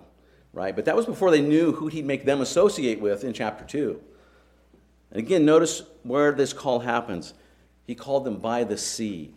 right? 0.51 0.75
But 0.75 0.85
that 0.85 0.95
was 0.95 1.05
before 1.05 1.31
they 1.31 1.41
knew 1.41 1.71
who 1.71 1.87
he'd 1.87 2.05
make 2.05 2.25
them 2.25 2.41
associate 2.41 2.99
with 2.99 3.23
in 3.23 3.33
chapter 3.33 3.63
2. 3.65 3.99
And 5.11 5.19
again, 5.19 5.45
notice 5.45 5.83
where 6.03 6.33
this 6.33 6.53
call 6.53 6.79
happens. 6.79 7.33
He 7.87 7.95
called 7.95 8.25
them 8.25 8.37
by 8.37 8.65
the 8.65 8.77
sea. 8.77 9.33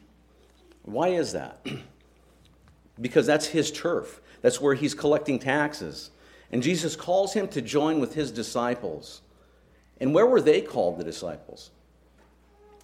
Why 0.82 1.08
is 1.08 1.32
that? 1.32 1.64
because 3.00 3.26
that's 3.26 3.46
his 3.46 3.70
turf. 3.70 4.20
That's 4.42 4.60
where 4.60 4.74
he's 4.74 4.94
collecting 4.94 5.38
taxes. 5.38 6.10
And 6.52 6.62
Jesus 6.62 6.96
calls 6.96 7.32
him 7.32 7.48
to 7.48 7.60
join 7.60 8.00
with 8.00 8.14
his 8.14 8.30
disciples. 8.30 9.22
And 10.00 10.14
where 10.14 10.26
were 10.26 10.40
they 10.40 10.60
called, 10.60 10.98
the 10.98 11.04
disciples? 11.04 11.70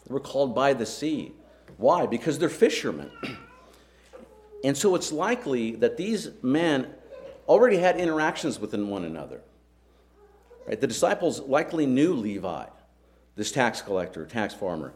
They 0.06 0.12
were 0.12 0.20
called 0.20 0.54
by 0.54 0.74
the 0.74 0.86
sea. 0.86 1.32
Why? 1.76 2.06
Because 2.06 2.38
they're 2.38 2.48
fishermen. 2.48 3.10
and 4.64 4.76
so 4.76 4.94
it's 4.94 5.12
likely 5.12 5.76
that 5.76 5.96
these 5.96 6.30
men 6.42 6.92
already 7.48 7.76
had 7.76 7.96
interactions 7.96 8.58
with 8.58 8.74
one 8.74 9.04
another. 9.04 9.40
Right? 10.66 10.80
The 10.80 10.86
disciples 10.86 11.40
likely 11.40 11.86
knew 11.86 12.14
Levi, 12.14 12.66
this 13.36 13.52
tax 13.52 13.82
collector, 13.82 14.26
tax 14.26 14.54
farmer. 14.54 14.92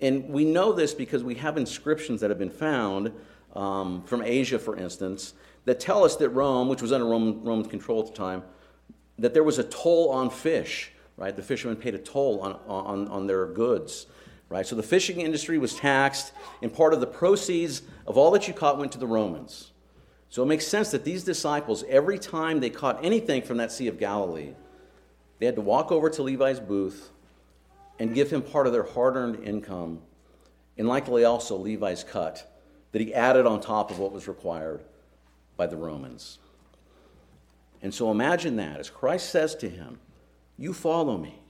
And 0.00 0.28
we 0.28 0.44
know 0.44 0.72
this 0.72 0.94
because 0.94 1.22
we 1.22 1.36
have 1.36 1.56
inscriptions 1.56 2.20
that 2.20 2.30
have 2.30 2.38
been 2.38 2.50
found 2.50 3.12
um, 3.54 4.02
from 4.04 4.22
Asia, 4.22 4.58
for 4.58 4.76
instance, 4.76 5.34
that 5.64 5.80
tell 5.80 6.04
us 6.04 6.16
that 6.16 6.30
Rome, 6.30 6.68
which 6.68 6.82
was 6.82 6.92
under 6.92 7.06
Roman, 7.06 7.42
Roman 7.42 7.68
control 7.68 8.00
at 8.00 8.08
the 8.08 8.12
time, 8.12 8.42
that 9.18 9.32
there 9.32 9.44
was 9.44 9.58
a 9.58 9.64
toll 9.64 10.10
on 10.10 10.28
fish, 10.30 10.92
right? 11.16 11.34
The 11.34 11.42
fishermen 11.42 11.76
paid 11.76 11.94
a 11.94 11.98
toll 11.98 12.40
on, 12.40 12.58
on, 12.66 13.08
on 13.08 13.26
their 13.26 13.46
goods, 13.46 14.06
right? 14.48 14.66
So 14.66 14.74
the 14.74 14.82
fishing 14.82 15.20
industry 15.20 15.56
was 15.56 15.74
taxed, 15.74 16.32
and 16.60 16.72
part 16.72 16.92
of 16.92 17.00
the 17.00 17.06
proceeds 17.06 17.82
of 18.06 18.18
all 18.18 18.30
that 18.32 18.48
you 18.48 18.54
caught 18.54 18.78
went 18.78 18.92
to 18.92 18.98
the 18.98 19.06
Romans. 19.06 19.70
So 20.28 20.42
it 20.42 20.46
makes 20.46 20.66
sense 20.66 20.90
that 20.90 21.04
these 21.04 21.22
disciples, 21.22 21.84
every 21.88 22.18
time 22.18 22.58
they 22.58 22.70
caught 22.70 23.04
anything 23.04 23.42
from 23.42 23.58
that 23.58 23.70
Sea 23.70 23.86
of 23.86 24.00
Galilee, 24.00 24.54
they 25.38 25.46
had 25.46 25.54
to 25.54 25.60
walk 25.62 25.92
over 25.92 26.10
to 26.10 26.22
Levi's 26.22 26.58
booth 26.58 27.10
and 27.98 28.14
give 28.14 28.30
him 28.30 28.42
part 28.42 28.66
of 28.66 28.72
their 28.72 28.82
hard 28.82 29.16
earned 29.16 29.44
income, 29.44 30.00
and 30.76 30.88
likely 30.88 31.24
also 31.24 31.56
Levi's 31.56 32.04
cut 32.04 32.50
that 32.92 33.00
he 33.00 33.14
added 33.14 33.46
on 33.46 33.60
top 33.60 33.90
of 33.90 33.98
what 33.98 34.12
was 34.12 34.28
required 34.28 34.82
by 35.56 35.66
the 35.66 35.76
Romans. 35.76 36.38
And 37.82 37.94
so 37.94 38.10
imagine 38.10 38.56
that 38.56 38.80
as 38.80 38.90
Christ 38.90 39.30
says 39.30 39.54
to 39.56 39.68
him, 39.68 39.98
You 40.56 40.72
follow 40.72 41.18
me. 41.18 41.40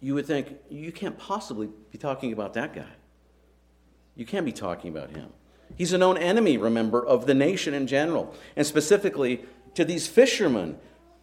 You 0.00 0.14
would 0.14 0.26
think, 0.26 0.56
You 0.70 0.92
can't 0.92 1.18
possibly 1.18 1.68
be 1.90 1.98
talking 1.98 2.32
about 2.32 2.54
that 2.54 2.74
guy. 2.74 2.92
You 4.14 4.24
can't 4.24 4.46
be 4.46 4.52
talking 4.52 4.90
about 4.90 5.10
him. 5.10 5.28
He's 5.76 5.92
a 5.92 5.98
known 5.98 6.16
enemy, 6.16 6.56
remember, 6.56 7.04
of 7.04 7.26
the 7.26 7.34
nation 7.34 7.74
in 7.74 7.86
general, 7.86 8.34
and 8.56 8.66
specifically 8.66 9.44
to 9.74 9.84
these 9.84 10.06
fishermen 10.06 10.78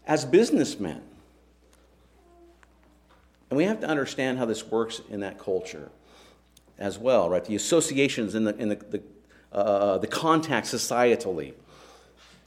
as 0.05 0.25
businessmen. 0.25 1.01
And 3.53 3.57
we 3.59 3.65
have 3.65 3.81
to 3.81 3.87
understand 3.87 4.39
how 4.39 4.45
this 4.45 4.65
works 4.65 4.99
in 5.11 5.19
that 5.19 5.37
culture 5.37 5.91
as 6.79 6.97
well, 6.97 7.29
right? 7.29 7.45
The 7.45 7.55
associations 7.55 8.33
and 8.33 8.47
the, 8.47 8.57
in 8.57 8.69
the, 8.69 8.75
the, 8.77 9.03
uh, 9.51 9.99
the 9.99 10.07
contact 10.07 10.65
societally. 10.65 11.53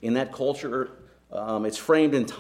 In 0.02 0.14
that 0.14 0.32
culture, 0.32 0.90
um, 1.30 1.64
it's 1.64 1.78
framed 1.78 2.26
t- 2.26 2.34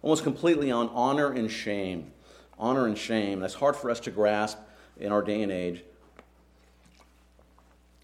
almost 0.00 0.22
completely 0.22 0.70
on 0.70 0.88
honor 0.94 1.32
and 1.32 1.50
shame. 1.50 2.10
Honor 2.58 2.86
and 2.86 2.96
shame. 2.96 3.40
That's 3.40 3.52
hard 3.52 3.76
for 3.76 3.90
us 3.90 4.00
to 4.00 4.10
grasp 4.10 4.56
in 4.98 5.12
our 5.12 5.20
day 5.20 5.42
and 5.42 5.52
age. 5.52 5.84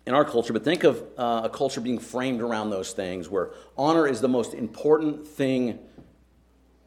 In 0.05 0.13
our 0.13 0.27
culture, 0.27 0.53
but 0.53 0.65
think 0.65 0.85
of 0.85 1.03
uh, 1.17 1.41
a 1.45 1.49
culture 1.49 1.81
being 1.81 1.99
framed 1.99 2.43
around 2.43 2.69
those 2.69 2.93
things 2.93 3.31
where 3.31 3.53
honor 3.79 4.07
is 4.07 4.21
the 4.21 4.29
most 4.29 4.53
important 4.53 5.27
thing 5.27 5.79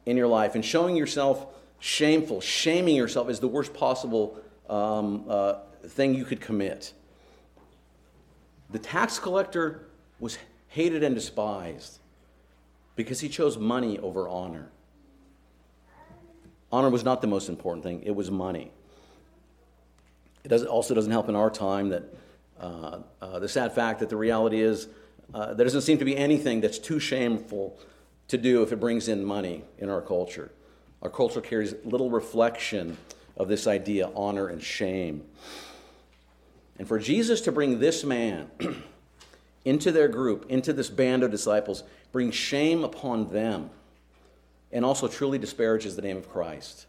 in 0.06 0.16
your 0.16 0.28
life, 0.28 0.54
and 0.54 0.64
showing 0.64 0.94
yourself 0.94 1.57
shameful, 1.80 2.40
shaming 2.40 2.96
yourself 2.96 3.28
is 3.28 3.40
the 3.40 3.48
worst 3.48 3.74
possible 3.74 4.38
um, 4.68 5.24
uh, 5.28 5.54
thing 5.86 6.14
you 6.14 6.24
could 6.24 6.40
commit. 6.40 6.92
The 8.70 8.78
tax 8.78 9.18
collector 9.18 9.88
was 10.20 10.38
hated 10.68 11.02
and 11.02 11.14
despised 11.14 11.98
because 12.96 13.20
he 13.20 13.28
chose 13.28 13.56
money 13.56 13.98
over 13.98 14.28
honor. 14.28 14.70
Honor 16.70 16.90
was 16.90 17.04
not 17.04 17.22
the 17.22 17.26
most 17.26 17.48
important 17.48 17.82
thing, 17.82 18.02
it 18.02 18.14
was 18.14 18.30
money. 18.30 18.70
It 20.44 20.48
does, 20.48 20.64
also 20.64 20.94
doesn't 20.94 21.12
help 21.12 21.28
in 21.28 21.36
our 21.36 21.50
time 21.50 21.88
that 21.90 22.04
uh, 22.60 22.98
uh, 23.22 23.38
the 23.38 23.48
sad 23.48 23.74
fact 23.74 24.00
that 24.00 24.08
the 24.08 24.16
reality 24.16 24.60
is 24.60 24.88
uh, 25.32 25.54
there 25.54 25.64
doesn't 25.64 25.82
seem 25.82 25.98
to 25.98 26.04
be 26.04 26.16
anything 26.16 26.60
that's 26.60 26.78
too 26.78 26.98
shameful 26.98 27.78
to 28.28 28.36
do 28.36 28.62
if 28.62 28.72
it 28.72 28.80
brings 28.80 29.08
in 29.08 29.24
money 29.24 29.64
in 29.78 29.88
our 29.88 30.00
culture. 30.00 30.50
Our 31.02 31.10
culture 31.10 31.40
carries 31.40 31.74
little 31.84 32.10
reflection 32.10 32.96
of 33.36 33.48
this 33.48 33.66
idea 33.66 34.10
honor 34.14 34.48
and 34.48 34.62
shame. 34.62 35.24
And 36.78 36.86
for 36.86 36.98
Jesus 36.98 37.40
to 37.42 37.52
bring 37.52 37.78
this 37.78 38.04
man 38.04 38.50
into 39.64 39.92
their 39.92 40.08
group, 40.08 40.46
into 40.48 40.72
this 40.72 40.88
band 40.88 41.22
of 41.22 41.30
disciples, 41.30 41.84
brings 42.12 42.34
shame 42.34 42.84
upon 42.84 43.28
them 43.30 43.70
and 44.72 44.84
also 44.84 45.08
truly 45.08 45.38
disparages 45.38 45.96
the 45.96 46.02
name 46.02 46.16
of 46.16 46.28
Christ. 46.28 46.86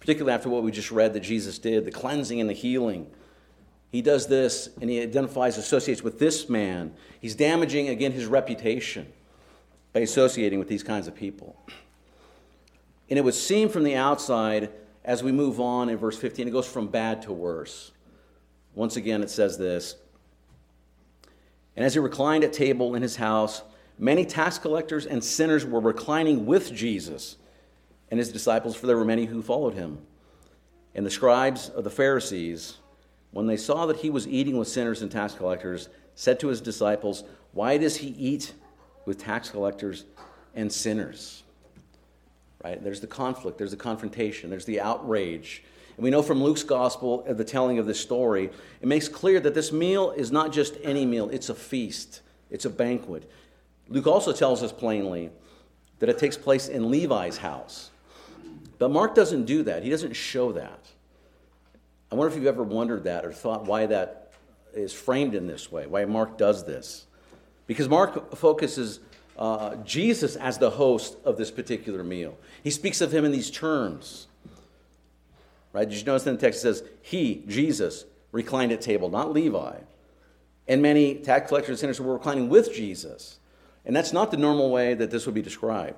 Particularly 0.00 0.34
after 0.34 0.48
what 0.48 0.62
we 0.62 0.70
just 0.70 0.90
read 0.90 1.14
that 1.14 1.20
Jesus 1.20 1.58
did 1.58 1.84
the 1.84 1.90
cleansing 1.90 2.40
and 2.40 2.48
the 2.48 2.54
healing. 2.54 3.06
He 3.90 4.02
does 4.02 4.26
this 4.26 4.68
and 4.80 4.90
he 4.90 5.00
identifies, 5.00 5.56
associates 5.56 6.02
with 6.02 6.18
this 6.18 6.48
man. 6.48 6.94
He's 7.20 7.34
damaging, 7.34 7.88
again, 7.88 8.12
his 8.12 8.26
reputation 8.26 9.10
by 9.92 10.00
associating 10.00 10.58
with 10.58 10.68
these 10.68 10.82
kinds 10.82 11.08
of 11.08 11.14
people. 11.14 11.56
And 13.10 13.18
it 13.18 13.22
would 13.22 13.34
seem 13.34 13.68
from 13.68 13.84
the 13.84 13.94
outside, 13.94 14.70
as 15.04 15.22
we 15.22 15.32
move 15.32 15.60
on 15.60 15.88
in 15.88 15.96
verse 15.96 16.18
15, 16.18 16.48
it 16.48 16.50
goes 16.50 16.68
from 16.68 16.88
bad 16.88 17.22
to 17.22 17.32
worse. 17.32 17.92
Once 18.74 18.96
again, 18.96 19.22
it 19.22 19.30
says 19.30 19.56
this 19.56 19.96
And 21.74 21.84
as 21.84 21.94
he 21.94 22.00
reclined 22.00 22.44
at 22.44 22.52
table 22.52 22.94
in 22.94 23.02
his 23.02 23.16
house, 23.16 23.62
many 23.98 24.24
tax 24.24 24.58
collectors 24.58 25.06
and 25.06 25.22
sinners 25.22 25.64
were 25.64 25.80
reclining 25.80 26.46
with 26.46 26.72
Jesus 26.72 27.36
and 28.10 28.18
his 28.18 28.32
disciples, 28.32 28.76
for 28.76 28.86
there 28.86 28.96
were 28.96 29.04
many 29.04 29.26
who 29.26 29.42
followed 29.42 29.74
him. 29.74 29.98
And 30.94 31.04
the 31.04 31.10
scribes 31.10 31.68
of 31.68 31.84
the 31.84 31.90
Pharisees, 31.90 32.78
when 33.30 33.46
they 33.46 33.56
saw 33.56 33.86
that 33.86 33.98
he 33.98 34.10
was 34.10 34.26
eating 34.26 34.58
with 34.58 34.68
sinners 34.68 35.02
and 35.02 35.10
tax 35.10 35.34
collectors, 35.34 35.88
said 36.14 36.40
to 36.40 36.48
his 36.48 36.60
disciples, 36.60 37.24
Why 37.52 37.78
does 37.78 37.96
he 37.96 38.08
eat 38.08 38.52
with 39.04 39.18
tax 39.18 39.50
collectors 39.50 40.04
and 40.54 40.72
sinners? 40.72 41.44
Right? 42.62 42.82
There's 42.82 43.00
the 43.00 43.06
conflict, 43.06 43.58
there's 43.58 43.70
the 43.70 43.76
confrontation, 43.76 44.50
there's 44.50 44.64
the 44.64 44.80
outrage. 44.80 45.62
And 45.96 46.04
we 46.04 46.10
know 46.10 46.22
from 46.22 46.42
Luke's 46.42 46.62
gospel, 46.62 47.24
uh, 47.28 47.32
the 47.32 47.44
telling 47.44 47.78
of 47.78 47.86
this 47.86 48.00
story, 48.00 48.50
it 48.80 48.86
makes 48.88 49.08
clear 49.08 49.40
that 49.40 49.54
this 49.54 49.72
meal 49.72 50.10
is 50.12 50.32
not 50.32 50.52
just 50.52 50.74
any 50.82 51.06
meal, 51.06 51.28
it's 51.30 51.48
a 51.48 51.54
feast, 51.54 52.22
it's 52.50 52.64
a 52.64 52.70
banquet. 52.70 53.30
Luke 53.88 54.06
also 54.06 54.32
tells 54.32 54.62
us 54.62 54.72
plainly 54.72 55.30
that 55.98 56.08
it 56.08 56.18
takes 56.18 56.36
place 56.36 56.68
in 56.68 56.90
Levi's 56.90 57.38
house. 57.38 57.90
But 58.78 58.90
Mark 58.90 59.14
doesn't 59.14 59.44
do 59.44 59.62
that, 59.64 59.82
he 59.82 59.90
doesn't 59.90 60.14
show 60.14 60.52
that. 60.52 60.80
I 62.10 62.14
wonder 62.14 62.30
if 62.30 62.36
you've 62.36 62.46
ever 62.46 62.62
wondered 62.62 63.04
that 63.04 63.24
or 63.24 63.32
thought 63.32 63.66
why 63.66 63.86
that 63.86 64.32
is 64.72 64.92
framed 64.92 65.34
in 65.34 65.46
this 65.46 65.70
way, 65.70 65.86
why 65.86 66.04
Mark 66.04 66.38
does 66.38 66.64
this. 66.64 67.06
Because 67.66 67.88
Mark 67.88 68.34
focuses 68.34 69.00
uh, 69.38 69.76
Jesus 69.76 70.36
as 70.36 70.58
the 70.58 70.70
host 70.70 71.16
of 71.24 71.36
this 71.36 71.50
particular 71.50 72.02
meal. 72.02 72.36
He 72.62 72.70
speaks 72.70 73.00
of 73.00 73.14
him 73.14 73.24
in 73.24 73.32
these 73.32 73.50
terms. 73.50 74.26
Right? 75.72 75.88
Did 75.88 75.98
you 75.98 76.04
notice 76.04 76.26
in 76.26 76.34
the 76.34 76.40
text 76.40 76.60
it 76.60 76.62
says, 76.62 76.82
He, 77.02 77.44
Jesus, 77.46 78.04
reclined 78.32 78.72
at 78.72 78.80
table, 78.80 79.08
not 79.10 79.32
Levi. 79.32 79.76
And 80.66 80.82
many 80.82 81.14
tax 81.14 81.48
collectors 81.48 81.70
and 81.70 81.78
sinners 81.78 82.00
were 82.00 82.14
reclining 82.14 82.48
with 82.48 82.74
Jesus. 82.74 83.38
And 83.86 83.94
that's 83.96 84.12
not 84.12 84.30
the 84.30 84.36
normal 84.36 84.70
way 84.70 84.94
that 84.94 85.10
this 85.10 85.24
would 85.24 85.34
be 85.34 85.42
described. 85.42 85.96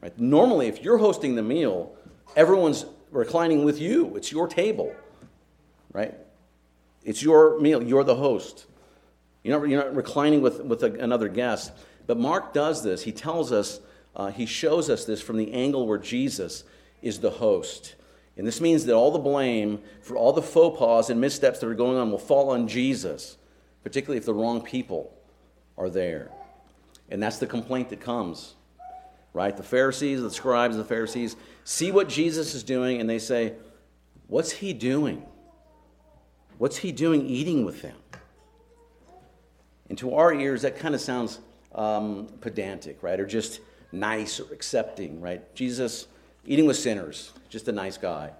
Right? 0.00 0.16
Normally, 0.18 0.66
if 0.68 0.82
you're 0.82 0.98
hosting 0.98 1.34
the 1.34 1.42
meal, 1.42 1.96
everyone's 2.36 2.84
reclining 3.10 3.64
with 3.64 3.80
you. 3.80 4.14
It's 4.16 4.30
your 4.30 4.46
table. 4.46 4.94
Right? 5.92 6.14
It's 7.04 7.22
your 7.22 7.58
meal. 7.58 7.82
You're 7.82 8.04
the 8.04 8.14
host. 8.14 8.66
You're 9.42 9.58
not, 9.58 9.68
you're 9.68 9.82
not 9.82 9.94
reclining 9.94 10.40
with, 10.40 10.60
with 10.60 10.82
a, 10.82 10.92
another 10.92 11.28
guest. 11.28 11.72
But 12.06 12.18
Mark 12.18 12.52
does 12.52 12.82
this. 12.82 13.02
He 13.02 13.12
tells 13.12 13.52
us, 13.52 13.80
uh, 14.14 14.30
he 14.30 14.46
shows 14.46 14.90
us 14.90 15.04
this 15.04 15.20
from 15.20 15.36
the 15.36 15.52
angle 15.52 15.86
where 15.86 15.98
Jesus 15.98 16.64
is 17.02 17.20
the 17.20 17.30
host. 17.30 17.94
And 18.36 18.46
this 18.46 18.60
means 18.60 18.84
that 18.84 18.94
all 18.94 19.10
the 19.10 19.18
blame 19.18 19.80
for 20.02 20.16
all 20.16 20.32
the 20.32 20.42
faux 20.42 20.78
pas 20.78 21.10
and 21.10 21.20
missteps 21.20 21.60
that 21.60 21.68
are 21.68 21.74
going 21.74 21.96
on 21.96 22.10
will 22.10 22.18
fall 22.18 22.50
on 22.50 22.66
Jesus, 22.68 23.36
particularly 23.82 24.18
if 24.18 24.26
the 24.26 24.34
wrong 24.34 24.60
people 24.60 25.14
are 25.78 25.88
there. 25.88 26.30
And 27.10 27.22
that's 27.22 27.38
the 27.38 27.46
complaint 27.46 27.90
that 27.90 28.00
comes, 28.00 28.54
right? 29.32 29.56
The 29.56 29.62
Pharisees, 29.62 30.20
the 30.20 30.30
scribes, 30.30 30.76
the 30.76 30.84
Pharisees 30.84 31.36
see 31.64 31.90
what 31.90 32.08
Jesus 32.08 32.54
is 32.54 32.62
doing 32.62 33.00
and 33.00 33.08
they 33.08 33.18
say, 33.18 33.54
What's 34.26 34.52
he 34.52 34.72
doing? 34.72 35.24
What's 36.58 36.78
he 36.78 36.92
doing 36.92 37.26
eating 37.26 37.64
with 37.64 37.82
them? 37.82 37.96
And 39.88 39.98
to 39.98 40.14
our 40.14 40.32
ears, 40.32 40.62
that 40.62 40.78
kind 40.78 40.94
of 40.94 41.00
sounds 41.00 41.40
um, 41.74 42.28
pedantic, 42.40 43.02
right? 43.02 43.18
Or 43.18 43.26
just 43.26 43.60
nice 43.92 44.40
or 44.40 44.52
accepting, 44.52 45.20
right? 45.20 45.54
Jesus 45.54 46.06
eating 46.46 46.66
with 46.66 46.76
sinners, 46.76 47.32
just 47.48 47.68
a 47.68 47.72
nice 47.72 47.96
guy. 47.96 48.30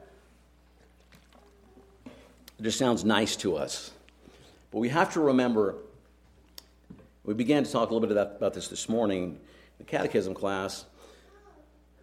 It 2.58 2.62
just 2.62 2.78
sounds 2.78 3.04
nice 3.04 3.36
to 3.36 3.56
us. 3.56 3.90
But 4.70 4.78
we 4.78 4.88
have 4.88 5.12
to 5.14 5.20
remember, 5.20 5.76
we 7.24 7.34
began 7.34 7.64
to 7.64 7.70
talk 7.70 7.90
a 7.90 7.94
little 7.94 8.06
bit 8.06 8.16
about, 8.16 8.36
about 8.36 8.54
this 8.54 8.68
this 8.68 8.88
morning 8.88 9.24
in 9.24 9.38
the 9.78 9.84
catechism 9.84 10.34
class, 10.34 10.84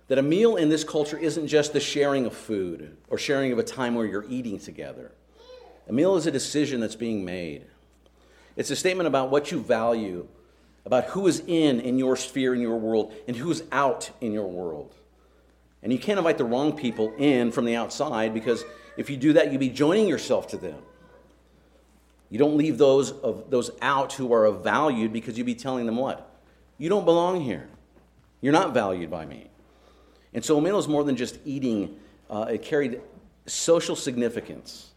that 0.07 0.17
a 0.17 0.21
meal 0.21 0.57
in 0.57 0.69
this 0.69 0.83
culture 0.83 1.17
isn't 1.17 1.47
just 1.47 1.71
the 1.71 1.79
sharing 1.79 2.25
of 2.25 2.33
food 2.33 2.97
or 3.09 3.17
sharing 3.17 3.51
of 3.53 3.59
a 3.59 3.63
time 3.63 3.95
where 3.95 4.05
you're 4.05 4.25
eating 4.27 4.59
together. 4.59 5.11
A 5.87 5.93
meal 5.93 6.15
is 6.15 6.25
a 6.25 6.31
decision 6.31 6.79
that's 6.79 6.95
being 6.95 7.23
made. 7.23 7.65
It's 8.55 8.71
a 8.71 8.75
statement 8.75 9.07
about 9.07 9.29
what 9.29 9.51
you 9.51 9.61
value, 9.61 10.27
about 10.85 11.05
who 11.05 11.27
is 11.27 11.41
in 11.47 11.79
in 11.79 11.97
your 11.97 12.15
sphere, 12.15 12.53
in 12.53 12.61
your 12.61 12.77
world, 12.77 13.13
and 13.27 13.35
who's 13.35 13.63
out 13.71 14.09
in 14.21 14.31
your 14.31 14.47
world. 14.47 14.95
And 15.83 15.91
you 15.91 15.99
can't 15.99 16.17
invite 16.17 16.37
the 16.37 16.45
wrong 16.45 16.73
people 16.73 17.13
in 17.17 17.51
from 17.51 17.65
the 17.65 17.75
outside 17.75 18.33
because 18.33 18.63
if 18.97 19.09
you 19.09 19.17
do 19.17 19.33
that, 19.33 19.51
you'd 19.51 19.59
be 19.59 19.69
joining 19.69 20.07
yourself 20.07 20.47
to 20.49 20.57
them. 20.57 20.77
You 22.29 22.37
don't 22.37 22.55
leave 22.55 22.77
those 22.77 23.11
of 23.11 23.49
those 23.49 23.71
out 23.81 24.13
who 24.13 24.31
are 24.33 24.45
of 24.45 24.63
value 24.63 25.09
because 25.09 25.37
you'd 25.37 25.45
be 25.45 25.55
telling 25.55 25.85
them 25.85 25.97
what? 25.97 26.29
You 26.77 26.89
don't 26.89 27.05
belong 27.05 27.41
here. 27.41 27.67
You're 28.41 28.53
not 28.53 28.73
valued 28.73 29.11
by 29.11 29.25
me. 29.25 29.47
And 30.33 30.43
so 30.43 30.59
meal 30.61 30.79
is 30.79 30.87
more 30.87 31.03
than 31.03 31.15
just 31.15 31.39
eating, 31.45 31.99
uh, 32.29 32.47
it 32.49 32.61
carried 32.61 33.01
social 33.45 33.95
significance. 33.95 34.90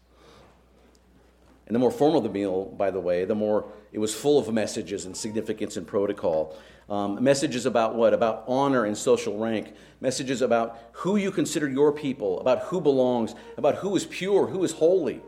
And 1.67 1.73
the 1.73 1.79
more 1.79 1.91
formal 1.91 2.21
the 2.21 2.29
meal, 2.29 2.65
by 2.65 2.91
the 2.91 2.99
way, 2.99 3.25
the 3.25 3.35
more 3.35 3.65
it 3.91 3.99
was 3.99 4.13
full 4.13 4.37
of 4.37 4.53
messages 4.53 5.05
and 5.05 5.17
significance 5.17 5.77
and 5.77 5.87
protocol. 5.87 6.55
Um, 6.89 7.23
messages 7.23 7.65
about 7.65 7.95
what? 7.95 8.13
About 8.13 8.43
honor 8.47 8.85
and 8.85 8.95
social 8.95 9.37
rank. 9.37 9.73
Messages 9.99 10.41
about 10.41 10.79
who 10.91 11.15
you 11.15 11.31
consider 11.31 11.67
your 11.67 11.91
people, 11.91 12.39
about 12.39 12.63
who 12.63 12.79
belongs, 12.79 13.33
about 13.57 13.75
who 13.75 13.95
is 13.95 14.05
pure, 14.05 14.47
who 14.47 14.63
is 14.63 14.73
holy. 14.73 15.21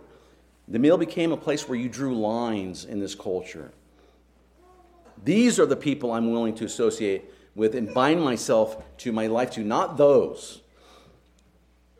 The 0.68 0.80
meal 0.80 0.98
became 0.98 1.32
a 1.32 1.38
place 1.38 1.68
where 1.68 1.78
you 1.78 1.90
drew 1.90 2.16
lines 2.20 2.86
in 2.86 3.00
this 3.00 3.16
culture. 3.16 3.72
These 5.24 5.60
are 5.60 5.66
the 5.66 5.76
people 5.76 6.12
I'm 6.12 6.32
willing 6.32 6.54
to 6.56 6.66
associate 6.66 7.26
with 7.56 7.74
and 7.74 7.92
bind 7.94 8.22
myself 8.22 8.84
to 9.00 9.12
my 9.12 9.26
life 9.26 9.52
to, 9.52 9.62
not 9.62 9.98
those. 9.98 10.62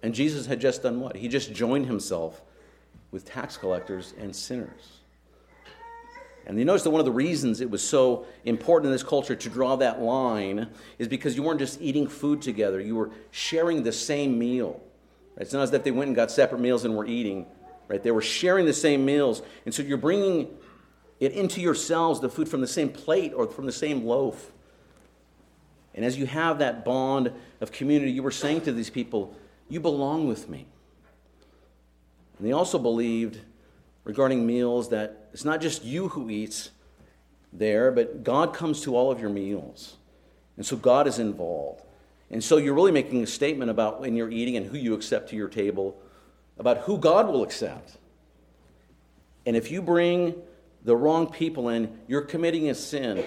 And 0.04 0.14
Jesus 0.14 0.46
had 0.46 0.62
just 0.62 0.84
done 0.84 1.00
what? 1.00 1.16
He 1.16 1.28
just 1.28 1.54
joined 1.54 1.88
himself 1.88 2.42
with 3.18 3.26
tax 3.26 3.58
collectors 3.58 4.14
and 4.20 4.36
sinners. 4.36 5.00
And 6.46 6.60
you 6.60 6.66
notice 6.66 6.84
that 6.84 6.92
one 6.92 7.00
of 7.00 7.06
the 7.06 7.12
reasons 7.12 7.62
it 7.62 7.70
was 7.72 7.82
so 7.82 8.28
important 8.46 8.86
in 8.86 8.92
this 8.92 9.02
culture 9.02 9.36
to 9.36 9.50
draw 9.50 9.76
that 9.78 10.00
line 10.00 10.70
is 11.00 11.08
because 11.08 11.36
you 11.36 11.42
weren't 11.42 11.58
just 11.58 11.82
eating 11.82 12.08
food 12.08 12.44
together, 12.44 12.80
you 12.80 12.96
were 12.96 13.10
sharing 13.32 13.82
the 13.82 13.92
same 13.92 14.38
meal. 14.38 14.80
It's 15.36 15.52
not 15.52 15.64
as 15.64 15.74
if 15.74 15.84
they 15.84 15.90
went 15.90 16.10
and 16.10 16.16
got 16.16 16.30
separate 16.30 16.62
meals 16.62 16.86
and 16.86 16.96
were 16.96 17.08
eating. 17.08 17.48
Right? 17.88 18.04
They 18.04 18.12
were 18.12 18.22
sharing 18.22 18.68
the 18.68 18.74
same 18.74 19.04
meals. 19.04 19.42
And 19.66 19.74
so 19.74 19.82
you're 19.82 19.98
bringing 19.98 20.56
it 21.20 21.32
into 21.32 21.60
yourselves, 21.60 22.20
the 22.20 22.30
food 22.30 22.48
from 22.48 22.62
the 22.62 22.68
same 22.68 22.90
plate 22.90 23.34
or 23.34 23.48
from 23.48 23.66
the 23.66 23.72
same 23.72 24.06
loaf. 24.06 24.52
And 25.96 26.06
as 26.06 26.20
you 26.20 26.28
have 26.28 26.60
that 26.60 26.86
bond 26.86 27.34
of 27.62 27.72
community, 27.72 28.12
you 28.12 28.22
were 28.22 28.30
saying 28.30 28.62
to 28.62 28.72
these 28.72 28.92
people, 28.92 29.36
You 29.70 29.80
belong 29.80 30.28
with 30.28 30.48
me. 30.50 30.68
And 32.38 32.48
they 32.48 32.52
also 32.52 32.78
believed 32.78 33.40
regarding 34.04 34.46
meals 34.46 34.90
that 34.90 35.30
it's 35.34 35.46
not 35.46 35.62
just 35.62 35.84
you 35.84 36.10
who 36.10 36.30
eats 36.30 36.72
there, 37.52 37.92
but 37.92 38.24
God 38.24 38.54
comes 38.54 38.82
to 38.82 38.96
all 38.96 39.12
of 39.12 39.20
your 39.20 39.30
meals. 39.30 39.98
And 40.56 40.66
so 40.66 40.76
God 40.76 41.08
is 41.08 41.20
involved. 41.20 41.84
And 42.30 42.44
so 42.44 42.58
you're 42.58 42.74
really 42.74 42.92
making 42.92 43.24
a 43.24 43.28
statement 43.28 43.72
about 43.72 44.02
when 44.02 44.16
you're 44.16 44.30
eating 44.30 44.58
and 44.58 44.66
who 44.66 44.78
you 44.78 44.94
accept 44.94 45.30
to 45.30 45.36
your 45.36 45.48
table, 45.48 45.98
about 46.58 46.80
who 46.80 46.98
God 46.98 47.28
will 47.28 47.44
accept. 47.44 47.98
And 49.46 49.56
if 49.56 49.72
you 49.72 49.82
bring 49.82 50.36
the 50.84 50.96
wrong 50.96 51.28
people 51.28 51.70
in, 51.70 51.98
you're 52.08 52.22
committing 52.22 52.70
a 52.70 52.76
sin, 52.76 53.24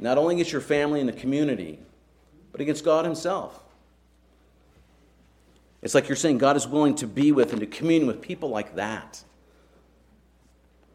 not 0.00 0.18
only 0.18 0.34
against 0.34 0.52
your 0.52 0.60
family 0.60 1.00
and 1.00 1.08
the 1.08 1.12
community, 1.12 1.78
but 2.50 2.60
against 2.60 2.84
God 2.84 3.04
Himself. 3.04 3.61
It's 5.82 5.94
like 5.94 6.08
you're 6.08 6.16
saying 6.16 6.38
God 6.38 6.56
is 6.56 6.66
willing 6.66 6.94
to 6.96 7.06
be 7.06 7.32
with 7.32 7.52
and 7.52 7.60
to 7.60 7.66
commune 7.66 8.06
with 8.06 8.20
people 8.20 8.48
like 8.48 8.76
that. 8.76 9.22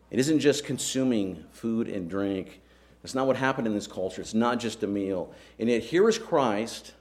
It 0.10 0.20
isn't 0.20 0.40
just 0.40 0.64
consuming 0.64 1.44
food 1.52 1.90
and 1.90 2.10
drink. 2.10 2.62
That's 3.02 3.14
not 3.14 3.28
what 3.28 3.36
happened 3.36 3.68
in 3.68 3.74
this 3.74 3.88
culture. 3.88 4.22
It's 4.22 4.34
not 4.34 4.60
just 4.60 4.84
a 4.84 4.88
meal. 4.88 5.34
And 5.60 5.70
yet, 5.70 5.84
here 5.84 6.08
is 6.08 6.18
Christ. 6.18 6.94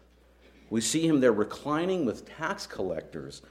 We 0.68 0.80
see 0.80 1.06
him 1.06 1.20
there 1.20 1.32
reclining 1.32 2.04
with 2.04 2.28
tax 2.36 2.66
collectors 2.66 3.42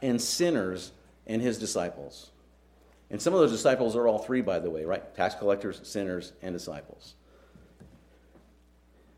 and 0.00 0.20
sinners 0.20 0.92
and 1.26 1.42
his 1.42 1.58
disciples. 1.58 2.30
And 3.10 3.20
some 3.20 3.34
of 3.34 3.40
those 3.40 3.52
disciples 3.52 3.94
are 3.94 4.08
all 4.08 4.18
three, 4.18 4.40
by 4.40 4.58
the 4.58 4.70
way, 4.70 4.84
right? 4.86 5.14
Tax 5.14 5.34
collectors, 5.34 5.80
sinners, 5.84 6.32
and 6.40 6.54
disciples. 6.54 7.14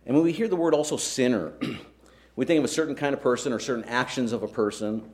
And 0.04 0.16
when 0.16 0.24
we 0.24 0.32
hear 0.32 0.48
the 0.48 0.56
word 0.56 0.74
also 0.74 0.96
sinner, 0.96 1.52
we 2.36 2.44
think 2.44 2.58
of 2.58 2.64
a 2.64 2.68
certain 2.68 2.94
kind 2.94 3.14
of 3.14 3.20
person 3.20 3.52
or 3.52 3.58
certain 3.58 3.84
actions 3.84 4.32
of 4.32 4.42
a 4.42 4.48
person. 4.48 5.08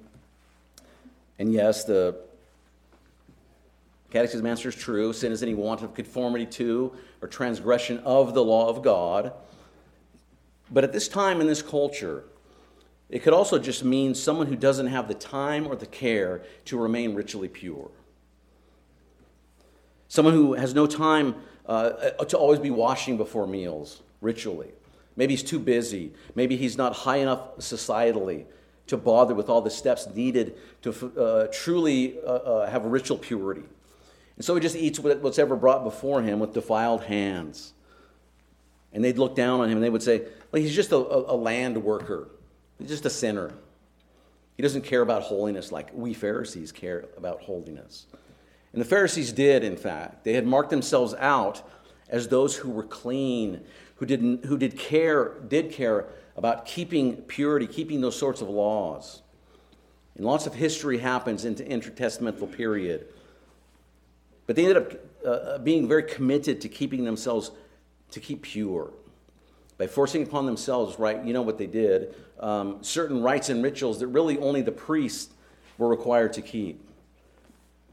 And 1.38 1.52
yes, 1.52 1.84
the 1.84 2.16
Catechism 4.10 4.44
answer 4.44 4.68
is 4.68 4.74
true. 4.74 5.12
Sin 5.12 5.30
is 5.30 5.42
any 5.42 5.54
want 5.54 5.82
of 5.82 5.94
conformity 5.94 6.46
to 6.46 6.92
or 7.22 7.28
transgression 7.28 7.98
of 7.98 8.34
the 8.34 8.42
law 8.42 8.68
of 8.68 8.82
God. 8.82 9.32
But 10.70 10.84
at 10.84 10.92
this 10.92 11.08
time 11.08 11.40
in 11.40 11.46
this 11.46 11.62
culture, 11.62 12.24
it 13.08 13.22
could 13.22 13.32
also 13.32 13.58
just 13.58 13.84
mean 13.84 14.14
someone 14.14 14.46
who 14.46 14.56
doesn't 14.56 14.86
have 14.86 15.08
the 15.08 15.14
time 15.14 15.66
or 15.66 15.76
the 15.76 15.86
care 15.86 16.42
to 16.66 16.78
remain 16.78 17.14
ritually 17.14 17.48
pure. 17.48 17.90
Someone 20.08 20.34
who 20.34 20.54
has 20.54 20.74
no 20.74 20.86
time 20.86 21.36
uh, 21.66 21.90
to 22.24 22.36
always 22.36 22.58
be 22.58 22.70
washing 22.70 23.16
before 23.16 23.46
meals 23.46 24.02
ritually. 24.20 24.70
Maybe 25.16 25.34
he's 25.34 25.42
too 25.42 25.58
busy. 25.58 26.12
Maybe 26.34 26.56
he's 26.56 26.76
not 26.76 26.94
high 26.94 27.18
enough 27.18 27.56
societally 27.58 28.44
to 28.86 28.96
bother 28.96 29.34
with 29.34 29.48
all 29.48 29.60
the 29.60 29.70
steps 29.70 30.06
needed 30.14 30.56
to 30.82 31.12
uh, 31.18 31.46
truly 31.52 32.18
uh, 32.26 32.30
uh, 32.30 32.70
have 32.70 32.84
ritual 32.84 33.18
purity. 33.18 33.62
And 34.36 34.44
so 34.44 34.54
he 34.54 34.60
just 34.60 34.76
eats 34.76 34.98
what's 34.98 35.38
ever 35.38 35.54
brought 35.54 35.84
before 35.84 36.22
him 36.22 36.40
with 36.40 36.54
defiled 36.54 37.04
hands. 37.04 37.72
And 38.92 39.04
they'd 39.04 39.18
look 39.18 39.36
down 39.36 39.60
on 39.60 39.68
him 39.68 39.76
and 39.76 39.84
they 39.84 39.90
would 39.90 40.02
say, 40.02 40.22
well, 40.50 40.60
he's 40.60 40.74
just 40.74 40.92
a, 40.92 40.96
a, 40.96 41.34
a 41.34 41.36
land 41.36 41.82
worker, 41.82 42.28
he's 42.78 42.88
just 42.88 43.06
a 43.06 43.10
sinner. 43.10 43.52
He 44.56 44.62
doesn't 44.62 44.82
care 44.82 45.00
about 45.00 45.22
holiness 45.22 45.72
like 45.72 45.88
we 45.94 46.12
Pharisees 46.12 46.70
care 46.70 47.06
about 47.16 47.40
holiness. 47.40 48.06
And 48.72 48.80
the 48.80 48.86
Pharisees 48.86 49.32
did, 49.32 49.64
in 49.64 49.76
fact. 49.76 50.24
They 50.24 50.34
had 50.34 50.46
marked 50.46 50.68
themselves 50.68 51.14
out 51.14 51.66
as 52.10 52.28
those 52.28 52.56
who 52.56 52.70
were 52.70 52.82
clean, 52.82 53.62
who, 54.00 54.06
didn't, 54.06 54.46
who 54.46 54.58
did, 54.58 54.76
care, 54.78 55.34
did 55.46 55.70
care 55.70 56.06
about 56.36 56.64
keeping 56.64 57.16
purity, 57.16 57.66
keeping 57.66 58.00
those 58.00 58.18
sorts 58.18 58.40
of 58.40 58.48
laws. 58.48 59.20
And 60.16 60.24
lots 60.24 60.46
of 60.46 60.54
history 60.54 60.98
happens 60.98 61.44
into 61.44 61.62
intertestamental 61.62 62.50
period. 62.50 63.06
But 64.46 64.56
they 64.56 64.66
ended 64.66 64.76
up 64.78 64.92
uh, 65.24 65.28
uh, 65.28 65.58
being 65.58 65.86
very 65.86 66.02
committed 66.02 66.62
to 66.62 66.68
keeping 66.68 67.04
themselves 67.04 67.50
to 68.12 68.20
keep 68.20 68.42
pure 68.42 68.90
by 69.76 69.86
forcing 69.86 70.22
upon 70.22 70.46
themselves, 70.46 70.98
right? 70.98 71.22
You 71.22 71.32
know 71.32 71.42
what 71.42 71.58
they 71.58 71.66
did 71.66 72.14
um, 72.40 72.78
certain 72.82 73.22
rites 73.22 73.50
and 73.50 73.62
rituals 73.62 74.00
that 74.00 74.06
really 74.06 74.38
only 74.38 74.62
the 74.62 74.72
priests 74.72 75.32
were 75.76 75.88
required 75.88 76.32
to 76.32 76.42
keep. 76.42 76.82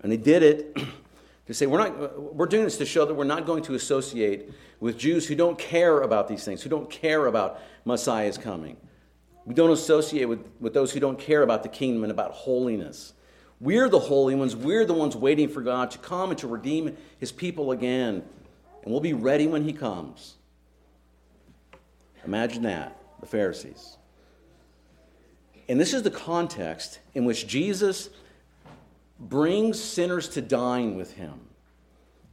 And 0.01 0.11
they 0.11 0.17
did 0.17 0.41
it 0.41 0.77
to 1.47 1.53
say, 1.53 1.65
we're, 1.65 1.77
not, 1.77 2.35
we're 2.35 2.45
doing 2.45 2.65
this 2.65 2.77
to 2.77 2.85
show 2.85 3.05
that 3.05 3.13
we're 3.13 3.23
not 3.23 3.45
going 3.45 3.63
to 3.63 3.73
associate 3.73 4.51
with 4.79 4.97
Jews 4.97 5.25
who 5.25 5.35
don't 5.35 5.57
care 5.57 6.01
about 6.01 6.27
these 6.27 6.43
things, 6.43 6.61
who 6.61 6.69
don't 6.69 6.89
care 6.89 7.25
about 7.25 7.61
Messiah's 7.85 8.37
coming. 8.37 8.75
We 9.45 9.53
don't 9.53 9.71
associate 9.71 10.25
with, 10.25 10.45
with 10.59 10.73
those 10.73 10.91
who 10.91 10.99
don't 10.99 11.17
care 11.17 11.41
about 11.41 11.63
the 11.63 11.69
kingdom 11.69 12.03
and 12.03 12.11
about 12.11 12.31
holiness. 12.31 13.13
We're 13.61 13.87
the 13.87 13.99
holy 13.99 14.35
ones. 14.35 14.57
We're 14.57 14.85
the 14.85 14.93
ones 14.93 15.15
waiting 15.15 15.47
for 15.47 15.61
God 15.61 15.89
to 15.91 15.97
come 15.99 16.31
and 16.31 16.39
to 16.39 16.47
redeem 16.47 16.97
his 17.17 17.31
people 17.31 17.71
again. 17.71 18.23
and 18.83 18.91
we'll 18.91 18.99
be 18.99 19.13
ready 19.13 19.47
when 19.47 19.63
he 19.63 19.71
comes. 19.71 20.35
Imagine 22.25 22.63
that, 22.63 23.01
the 23.21 23.25
Pharisees. 23.25 23.95
And 25.69 25.79
this 25.79 25.93
is 25.93 26.03
the 26.03 26.11
context 26.11 26.99
in 27.15 27.23
which 27.23 27.47
Jesus 27.47 28.09
brings 29.19 29.81
sinners 29.81 30.29
to 30.29 30.41
dine 30.41 30.95
with 30.95 31.13
him 31.13 31.39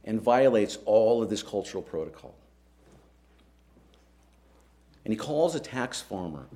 and 0.03 0.21
violates 0.21 0.77
all 0.85 1.23
of 1.23 1.29
this 1.29 1.41
cultural 1.41 1.81
protocol. 1.81 2.35
And 5.03 5.13
he 5.13 5.17
calls 5.17 5.55
a 5.55 5.59
tax 5.59 6.01
farmer, 6.01 6.47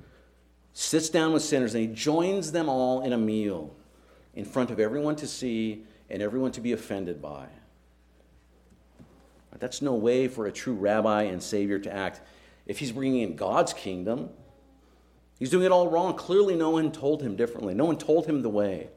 sits 0.72 1.08
down 1.08 1.32
with 1.32 1.42
sinners, 1.42 1.74
and 1.74 1.88
he 1.88 1.94
joins 1.94 2.52
them 2.52 2.68
all 2.68 3.02
in 3.02 3.12
a 3.12 3.18
meal 3.18 3.74
in 4.34 4.44
front 4.44 4.70
of 4.70 4.80
everyone 4.80 5.16
to 5.16 5.26
see 5.26 5.84
and 6.08 6.22
everyone 6.22 6.52
to 6.52 6.60
be 6.60 6.72
offended 6.72 7.20
by. 7.20 7.46
That's 9.60 9.82
no 9.82 9.94
way 9.94 10.26
for 10.26 10.46
a 10.46 10.52
true 10.52 10.72
rabbi 10.72 11.24
and 11.24 11.42
savior 11.42 11.78
to 11.78 11.92
act. 11.92 12.22
If 12.66 12.78
he's 12.78 12.92
bringing 12.92 13.20
in 13.20 13.36
God's 13.36 13.74
kingdom, 13.74 14.30
he's 15.38 15.50
doing 15.50 15.66
it 15.66 15.70
all 15.70 15.88
wrong. 15.88 16.16
Clearly, 16.16 16.56
no 16.56 16.70
one 16.70 16.90
told 16.90 17.22
him 17.22 17.36
differently, 17.36 17.74
no 17.74 17.84
one 17.84 17.98
told 17.98 18.26
him 18.26 18.42
the 18.42 18.48
way. 18.48 18.88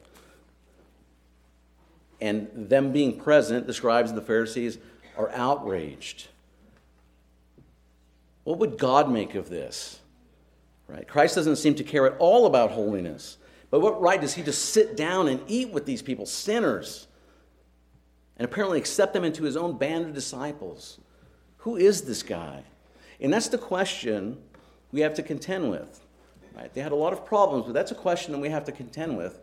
And 2.20 2.48
them 2.54 2.92
being 2.92 3.18
present, 3.18 3.66
the 3.66 3.74
scribes 3.74 4.10
and 4.10 4.18
the 4.18 4.24
Pharisees, 4.24 4.78
are 5.16 5.30
outraged. 5.30 6.28
What 8.44 8.58
would 8.58 8.78
God 8.78 9.10
make 9.10 9.34
of 9.34 9.48
this? 9.48 10.00
Right? 10.86 11.06
Christ 11.08 11.34
doesn't 11.34 11.56
seem 11.56 11.74
to 11.76 11.84
care 11.84 12.06
at 12.06 12.16
all 12.18 12.46
about 12.46 12.70
holiness. 12.70 13.38
But 13.70 13.80
what 13.80 14.00
right 14.00 14.20
does 14.20 14.34
he 14.34 14.42
just 14.42 14.66
sit 14.66 14.96
down 14.96 15.28
and 15.28 15.40
eat 15.48 15.70
with 15.70 15.86
these 15.86 16.02
people, 16.02 16.26
sinners, 16.26 17.06
and 18.36 18.44
apparently 18.44 18.78
accept 18.78 19.12
them 19.14 19.24
into 19.24 19.44
his 19.44 19.56
own 19.56 19.78
band 19.78 20.06
of 20.06 20.14
disciples? 20.14 20.98
Who 21.58 21.76
is 21.76 22.02
this 22.02 22.22
guy? 22.22 22.62
And 23.20 23.32
that's 23.32 23.48
the 23.48 23.58
question 23.58 24.38
we 24.92 25.00
have 25.00 25.14
to 25.14 25.22
contend 25.22 25.70
with. 25.70 26.00
Right? 26.54 26.72
They 26.72 26.82
had 26.82 26.92
a 26.92 26.96
lot 26.96 27.12
of 27.12 27.24
problems, 27.24 27.64
but 27.64 27.72
that's 27.72 27.90
a 27.90 27.96
question 27.96 28.32
that 28.32 28.38
we 28.38 28.50
have 28.50 28.64
to 28.66 28.72
contend 28.72 29.16
with 29.16 29.40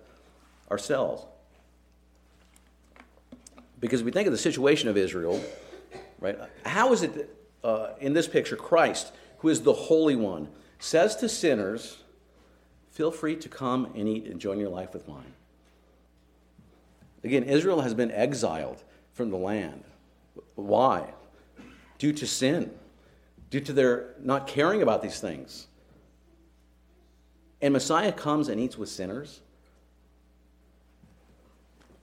ourselves. 0.69 1.25
Because 3.81 4.03
we 4.03 4.11
think 4.11 4.27
of 4.27 4.31
the 4.31 4.37
situation 4.37 4.87
of 4.87 4.95
Israel, 4.95 5.43
right? 6.19 6.37
How 6.65 6.93
is 6.93 7.01
it 7.03 7.13
that, 7.15 7.37
uh, 7.63 7.93
in 7.99 8.13
this 8.13 8.27
picture, 8.27 8.55
Christ, 8.55 9.11
who 9.39 9.49
is 9.49 9.61
the 9.61 9.73
Holy 9.73 10.15
One, 10.15 10.47
says 10.79 11.15
to 11.17 11.27
sinners, 11.27 11.97
Feel 12.91 13.11
free 13.11 13.35
to 13.37 13.49
come 13.49 13.91
and 13.95 14.07
eat 14.07 14.25
and 14.25 14.39
join 14.39 14.59
your 14.59 14.69
life 14.69 14.93
with 14.93 15.07
mine. 15.07 15.33
Again, 17.23 17.43
Israel 17.43 17.81
has 17.81 17.93
been 17.93 18.11
exiled 18.11 18.83
from 19.13 19.31
the 19.31 19.37
land. 19.37 19.83
Why? 20.55 21.13
Due 21.97 22.11
to 22.13 22.27
sin, 22.27 22.71
due 23.49 23.61
to 23.61 23.73
their 23.73 24.13
not 24.19 24.45
caring 24.45 24.81
about 24.81 25.01
these 25.01 25.19
things. 25.19 25.67
And 27.61 27.73
Messiah 27.73 28.11
comes 28.11 28.49
and 28.49 28.59
eats 28.59 28.77
with 28.77 28.89
sinners. 28.89 29.41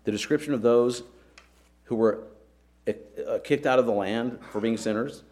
The 0.04 0.12
description 0.12 0.54
of 0.54 0.62
those 0.62 1.02
who 1.88 1.96
were 1.96 2.24
uh, 2.86 3.38
kicked 3.44 3.66
out 3.66 3.78
of 3.78 3.86
the 3.86 3.92
land 3.92 4.38
for 4.50 4.60
being 4.60 4.76
sinners, 4.76 5.22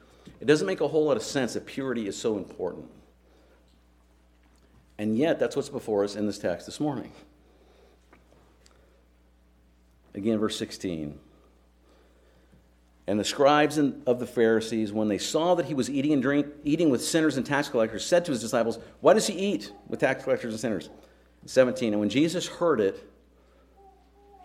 it 0.40 0.46
doesn't 0.46 0.66
make 0.66 0.80
a 0.80 0.88
whole 0.88 1.04
lot 1.04 1.16
of 1.16 1.22
sense 1.22 1.54
that 1.54 1.66
purity 1.66 2.08
is 2.08 2.16
so 2.16 2.36
important. 2.36 2.86
And 4.98 5.18
yet, 5.18 5.38
that's 5.38 5.54
what's 5.54 5.68
before 5.68 6.02
us 6.02 6.16
in 6.16 6.26
this 6.26 6.38
text 6.38 6.64
this 6.64 6.80
morning. 6.80 7.12
Again, 10.14 10.38
verse 10.38 10.56
16. 10.58 11.18
And 13.06 13.20
the 13.20 13.24
scribes 13.24 13.76
and 13.76 14.02
of 14.08 14.18
the 14.18 14.26
Pharisees, 14.26 14.92
when 14.92 15.08
they 15.08 15.18
saw 15.18 15.54
that 15.56 15.66
he 15.66 15.74
was 15.74 15.90
eating 15.90 16.14
and 16.14 16.22
drink, 16.22 16.46
eating 16.64 16.88
with 16.88 17.04
sinners 17.04 17.36
and 17.36 17.44
tax 17.44 17.68
collectors, 17.68 18.04
said 18.04 18.24
to 18.24 18.32
his 18.32 18.40
disciples, 18.40 18.78
Why 19.00 19.12
does 19.12 19.26
he 19.26 19.34
eat 19.34 19.70
with 19.86 20.00
tax 20.00 20.24
collectors 20.24 20.54
and 20.54 20.60
sinners? 20.60 20.88
17. 21.44 21.92
And 21.92 22.00
when 22.00 22.08
Jesus 22.08 22.46
heard 22.46 22.80
it, 22.80 23.08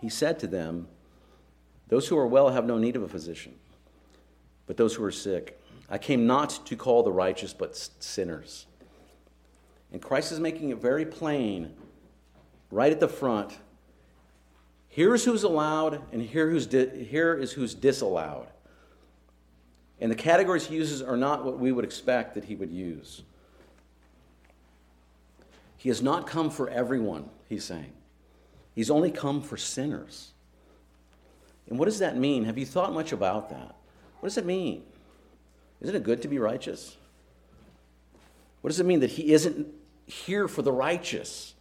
he 0.00 0.10
said 0.10 0.38
to 0.40 0.46
them, 0.46 0.88
Those 1.92 2.08
who 2.08 2.16
are 2.16 2.26
well 2.26 2.48
have 2.48 2.64
no 2.64 2.78
need 2.78 2.96
of 2.96 3.02
a 3.02 3.08
physician, 3.08 3.52
but 4.66 4.78
those 4.78 4.94
who 4.94 5.04
are 5.04 5.12
sick. 5.12 5.60
I 5.90 5.98
came 5.98 6.26
not 6.26 6.64
to 6.64 6.74
call 6.74 7.02
the 7.02 7.12
righteous, 7.12 7.52
but 7.52 7.76
sinners. 7.76 8.64
And 9.92 10.00
Christ 10.00 10.32
is 10.32 10.40
making 10.40 10.70
it 10.70 10.78
very 10.78 11.04
plain 11.04 11.74
right 12.70 12.90
at 12.90 12.98
the 12.98 13.08
front. 13.08 13.58
Here's 14.88 15.26
who's 15.26 15.42
allowed, 15.42 16.00
and 16.12 16.22
here, 16.22 16.48
who's 16.48 16.66
di- 16.66 17.04
here 17.04 17.34
is 17.34 17.52
who's 17.52 17.74
disallowed. 17.74 18.46
And 20.00 20.10
the 20.10 20.16
categories 20.16 20.64
he 20.64 20.76
uses 20.76 21.02
are 21.02 21.18
not 21.18 21.44
what 21.44 21.58
we 21.58 21.72
would 21.72 21.84
expect 21.84 22.36
that 22.36 22.46
he 22.46 22.54
would 22.54 22.70
use. 22.70 23.20
He 25.76 25.90
has 25.90 26.00
not 26.00 26.26
come 26.26 26.48
for 26.48 26.70
everyone, 26.70 27.28
he's 27.50 27.64
saying. 27.64 27.92
He's 28.74 28.90
only 28.90 29.10
come 29.10 29.42
for 29.42 29.58
sinners. 29.58 30.31
And 31.68 31.78
what 31.78 31.86
does 31.86 32.00
that 32.00 32.16
mean? 32.16 32.44
Have 32.44 32.58
you 32.58 32.66
thought 32.66 32.92
much 32.92 33.12
about 33.12 33.50
that? 33.50 33.74
What 34.20 34.28
does 34.28 34.38
it 34.38 34.46
mean? 34.46 34.82
Isn't 35.80 35.94
it 35.94 36.04
good 36.04 36.22
to 36.22 36.28
be 36.28 36.38
righteous? 36.38 36.96
What 38.60 38.68
does 38.68 38.78
it 38.78 38.86
mean 38.86 39.00
that 39.00 39.10
he 39.10 39.32
isn't 39.32 39.66
here 40.06 40.48
for 40.48 40.62
the 40.62 40.72
righteous? 40.72 41.54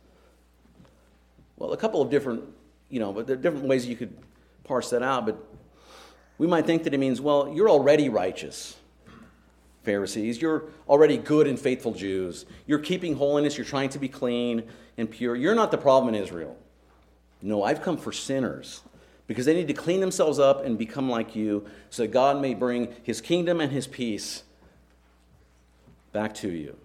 Well, 1.57 1.73
a 1.73 1.77
couple 1.77 2.01
of 2.01 2.09
different, 2.09 2.43
you 2.89 2.99
know, 2.99 3.11
but 3.11 3.25
there 3.25 3.35
are 3.35 3.41
different 3.41 3.65
ways 3.65 3.85
you 3.85 3.95
could 3.95 4.15
parse 4.63 4.91
that 4.91 5.01
out, 5.01 5.25
but 5.25 5.43
we 6.37 6.47
might 6.47 6.65
think 6.65 6.83
that 6.83 6.93
it 6.93 6.99
means, 6.99 7.19
well, 7.19 7.51
you're 7.53 7.69
already 7.69 8.09
righteous. 8.09 8.75
Pharisees, 9.83 10.41
you're 10.41 10.65
already 10.87 11.17
good 11.17 11.47
and 11.47 11.59
faithful 11.59 11.93
Jews. 11.93 12.45
You're 12.67 12.79
keeping 12.79 13.15
holiness, 13.15 13.57
you're 13.57 13.65
trying 13.65 13.89
to 13.89 13.99
be 13.99 14.07
clean 14.07 14.63
and 14.97 15.09
pure. 15.09 15.35
You're 15.35 15.55
not 15.55 15.71
the 15.71 15.77
problem 15.77 16.13
in 16.13 16.21
Israel. 16.21 16.55
No, 17.41 17.63
I've 17.63 17.81
come 17.81 17.97
for 17.97 18.11
sinners 18.11 18.81
because 19.31 19.45
they 19.45 19.53
need 19.53 19.67
to 19.67 19.73
clean 19.73 20.01
themselves 20.01 20.39
up 20.39 20.65
and 20.65 20.77
become 20.77 21.09
like 21.09 21.35
you 21.35 21.65
so 21.89 22.03
that 22.03 22.09
God 22.09 22.41
may 22.41 22.53
bring 22.53 22.93
his 23.03 23.21
kingdom 23.21 23.61
and 23.61 23.71
his 23.71 23.87
peace 23.87 24.43
back 26.11 26.33
to 26.35 26.49
you. 26.49 26.75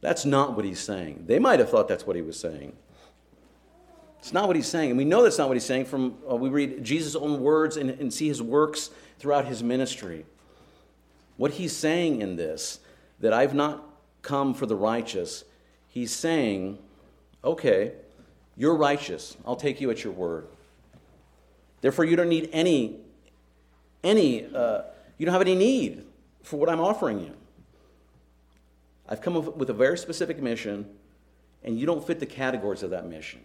That's 0.00 0.26
not 0.26 0.54
what 0.54 0.64
he's 0.64 0.80
saying. 0.80 1.24
They 1.26 1.38
might 1.38 1.60
have 1.60 1.70
thought 1.70 1.88
that's 1.88 2.06
what 2.06 2.14
he 2.16 2.22
was 2.22 2.38
saying. 2.38 2.74
It's 4.18 4.32
not 4.32 4.46
what 4.46 4.56
he's 4.56 4.66
saying. 4.66 4.90
And 4.90 4.98
we 4.98 5.04
know 5.04 5.22
that's 5.22 5.38
not 5.38 5.48
what 5.48 5.54
he's 5.54 5.64
saying 5.64 5.86
from, 5.86 6.16
uh, 6.30 6.36
we 6.36 6.48
read 6.48 6.84
Jesus' 6.84 7.14
own 7.14 7.40
words 7.40 7.76
and, 7.76 7.90
and 7.90 8.12
see 8.12 8.28
his 8.28 8.42
works 8.42 8.90
throughout 9.18 9.46
his 9.46 9.62
ministry. 9.62 10.26
What 11.36 11.52
he's 11.52 11.74
saying 11.74 12.20
in 12.20 12.36
this, 12.36 12.80
that 13.20 13.32
I've 13.32 13.54
not 13.54 13.84
come 14.22 14.54
for 14.54 14.66
the 14.66 14.76
righteous, 14.76 15.44
he's 15.88 16.12
saying, 16.12 16.78
okay, 17.42 17.92
you're 18.56 18.76
righteous. 18.76 19.36
I'll 19.46 19.56
take 19.56 19.80
you 19.80 19.90
at 19.90 20.04
your 20.04 20.12
word. 20.12 20.46
Therefore, 21.84 22.06
you 22.06 22.16
don't 22.16 22.30
need 22.30 22.48
any, 22.50 22.96
any, 24.02 24.46
uh, 24.46 24.84
you 25.18 25.26
don't 25.26 25.34
have 25.34 25.42
any 25.42 25.54
need 25.54 26.06
for 26.42 26.58
what 26.58 26.70
I'm 26.70 26.80
offering 26.80 27.20
you. 27.20 27.34
I've 29.06 29.20
come 29.20 29.36
up 29.36 29.58
with 29.58 29.68
a 29.68 29.74
very 29.74 29.98
specific 29.98 30.40
mission, 30.40 30.88
and 31.62 31.78
you 31.78 31.84
don't 31.84 32.02
fit 32.02 32.20
the 32.20 32.26
categories 32.26 32.82
of 32.82 32.88
that 32.88 33.06
mission. 33.06 33.40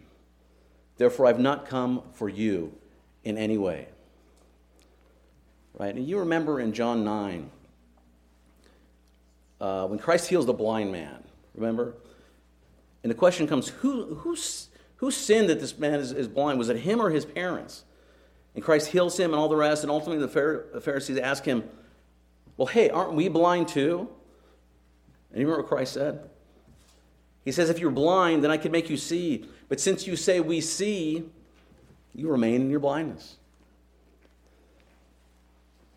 Therefore, 0.96 1.26
I've 1.26 1.42
not 1.42 1.66
come 1.66 2.02
for 2.14 2.30
you 2.30 2.74
in 3.26 3.38
any 3.38 3.58
way. 3.58 3.90
Right? 5.78 5.94
And 5.94 6.08
you 6.08 6.20
remember 6.20 6.62
in 6.62 6.72
John 6.72 7.04
9, 7.04 7.52
uh, 9.60 9.88
when 9.88 10.00
Christ 10.00 10.30
heals 10.30 10.46
the 10.46 10.54
blind 10.54 10.94
man, 10.94 11.26
remember? 11.56 11.94
And 13.04 13.12
the 13.12 13.16
question 13.16 13.48
comes 13.48 13.68
who, 13.68 14.16
who, 14.16 14.38
who 14.96 15.12
sinned 15.12 15.50
that 15.50 15.60
this 15.60 15.78
man 15.78 16.00
is, 16.00 16.14
is 16.14 16.30
blind? 16.30 16.58
Was 16.58 16.70
it 16.70 16.78
him 16.78 17.02
or 17.02 17.10
his 17.10 17.26
parents? 17.26 17.84
And 18.56 18.64
Christ 18.64 18.88
heals 18.88 19.18
him 19.18 19.32
and 19.32 19.40
all 19.40 19.48
the 19.48 19.56
rest, 19.56 19.84
and 19.84 19.92
ultimately 19.92 20.26
the 20.26 20.82
Pharisees 20.82 21.18
ask 21.18 21.46
him, 21.46 21.64
Well, 22.58 22.68
hey, 22.68 22.90
aren't 22.90 23.14
we 23.14 23.28
blind 23.28 23.68
too? 23.68 24.10
And 25.32 25.40
you 25.40 25.46
remember 25.46 25.62
what 25.62 25.70
Christ 25.70 25.94
said? 25.94 26.30
He 27.46 27.52
says, 27.52 27.70
If 27.70 27.80
you're 27.80 27.92
blind, 27.92 28.44
then 28.44 28.52
I 28.52 28.58
can 28.58 28.72
make 28.72 28.90
you 28.90 28.98
see. 28.98 29.46
But 29.68 29.80
since 29.80 30.08
you 30.08 30.16
say 30.16 30.40
we 30.40 30.62
see, 30.62 31.30
you 32.14 32.30
remain 32.30 32.62
in 32.62 32.70
your 32.70 32.80
blindness. 32.80 33.38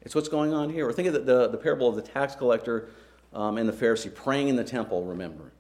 It's 0.03 0.15
what's 0.15 0.29
going 0.29 0.53
on 0.53 0.71
here. 0.71 0.87
Or 0.87 0.93
think 0.93 1.09
of 1.09 1.15
the, 1.15 1.21
the, 1.21 1.49
the 1.49 1.59
parable 1.59 1.89
of 1.89 1.97
the 1.97 2.03
tax 2.03 2.35
collector 2.35 2.89
um, 3.33 3.57
and 3.57 3.69
the 3.69 3.73
Pharisee 3.73 4.15
praying 4.15 4.49
in 4.49 4.57
the 4.57 4.65
temple, 4.65 5.05
remember. 5.05 5.53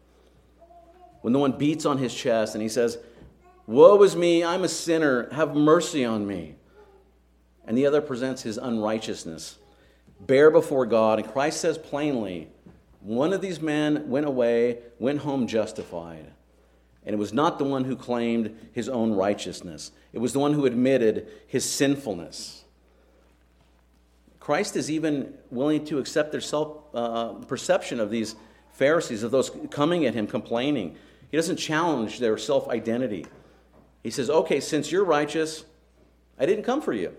When 1.22 1.32
the 1.32 1.38
one 1.38 1.52
beats 1.52 1.86
on 1.86 1.98
his 1.98 2.12
chest 2.12 2.54
and 2.54 2.62
he 2.62 2.68
says, 2.68 2.98
Woe 3.66 4.02
is 4.02 4.16
me, 4.16 4.42
I'm 4.42 4.64
a 4.64 4.68
sinner, 4.68 5.32
have 5.32 5.54
mercy 5.54 6.04
on 6.04 6.26
me. 6.26 6.56
And 7.66 7.76
the 7.76 7.86
other 7.86 8.00
presents 8.00 8.42
his 8.42 8.58
unrighteousness, 8.58 9.58
bare 10.20 10.50
before 10.50 10.86
God. 10.86 11.18
And 11.18 11.32
Christ 11.32 11.60
says 11.60 11.78
plainly, 11.78 12.48
one 13.00 13.32
of 13.32 13.40
these 13.40 13.60
men 13.60 14.08
went 14.08 14.26
away, 14.26 14.78
went 14.98 15.20
home 15.20 15.46
justified. 15.46 16.32
And 17.04 17.14
it 17.14 17.18
was 17.18 17.32
not 17.32 17.58
the 17.58 17.64
one 17.64 17.84
who 17.84 17.96
claimed 17.96 18.56
his 18.72 18.88
own 18.88 19.12
righteousness, 19.12 19.92
it 20.12 20.18
was 20.18 20.32
the 20.32 20.38
one 20.38 20.54
who 20.54 20.66
admitted 20.66 21.28
his 21.46 21.68
sinfulness. 21.68 22.64
Christ 24.38 24.74
is 24.74 24.90
even 24.90 25.34
willing 25.50 25.84
to 25.84 25.98
accept 25.98 26.32
their 26.32 26.40
self 26.40 26.78
uh, 26.92 27.34
perception 27.46 28.00
of 28.00 28.10
these 28.10 28.34
Pharisees, 28.72 29.22
of 29.22 29.30
those 29.30 29.50
coming 29.70 30.04
at 30.04 30.14
him 30.14 30.26
complaining. 30.26 30.96
He 31.30 31.36
doesn't 31.36 31.58
challenge 31.58 32.18
their 32.18 32.36
self 32.36 32.68
identity. 32.68 33.26
He 34.02 34.10
says, 34.10 34.28
Okay, 34.28 34.60
since 34.60 34.90
you're 34.90 35.04
righteous, 35.04 35.64
I 36.38 36.46
didn't 36.46 36.64
come 36.64 36.82
for 36.82 36.92
you. 36.92 37.14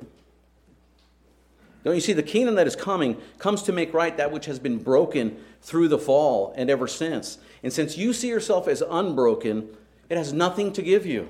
Don't 1.84 1.96
you 1.96 2.02
see, 2.02 2.14
the 2.14 2.24
kingdom 2.24 2.56
that 2.56 2.68
is 2.68 2.76
coming 2.76 3.18
comes 3.40 3.64
to 3.64 3.74
make 3.74 3.94
right 3.94 4.16
that 4.16 4.32
which 4.32 4.46
has 4.46 4.58
been 4.58 4.78
broken 4.78 5.38
through 5.62 5.90
the 5.90 6.00
fall 6.00 6.54
and 6.56 6.70
ever 6.70 6.88
since. 6.88 7.38
And 7.62 7.74
since 7.74 7.98
you 7.98 8.14
see 8.14 8.30
yourself 8.30 8.68
as 8.68 8.82
unbroken, 8.82 9.70
it 10.10 10.18
has 10.18 10.32
nothing 10.32 10.72
to 10.74 10.82
give 10.82 11.06
you. 11.06 11.28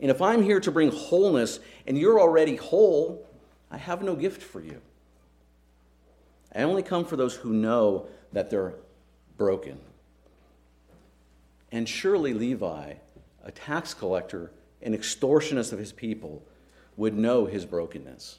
And 0.00 0.10
if 0.10 0.20
I'm 0.20 0.42
here 0.42 0.58
to 0.58 0.72
bring 0.72 0.90
wholeness 0.90 1.60
and 1.86 1.96
you're 1.96 2.20
already 2.20 2.56
whole, 2.56 3.24
I 3.70 3.76
have 3.76 4.02
no 4.02 4.16
gift 4.16 4.42
for 4.42 4.60
you. 4.60 4.80
I 6.54 6.62
only 6.62 6.82
come 6.82 7.04
for 7.04 7.16
those 7.16 7.36
who 7.36 7.52
know 7.52 8.08
that 8.32 8.50
they're 8.50 8.74
broken. 9.36 9.78
And 11.70 11.88
surely 11.88 12.34
Levi, 12.34 12.94
a 13.44 13.50
tax 13.52 13.94
collector, 13.94 14.50
an 14.82 14.96
extortionist 14.96 15.72
of 15.72 15.78
his 15.78 15.92
people, 15.92 16.42
would 16.96 17.16
know 17.16 17.46
his 17.46 17.64
brokenness. 17.64 18.38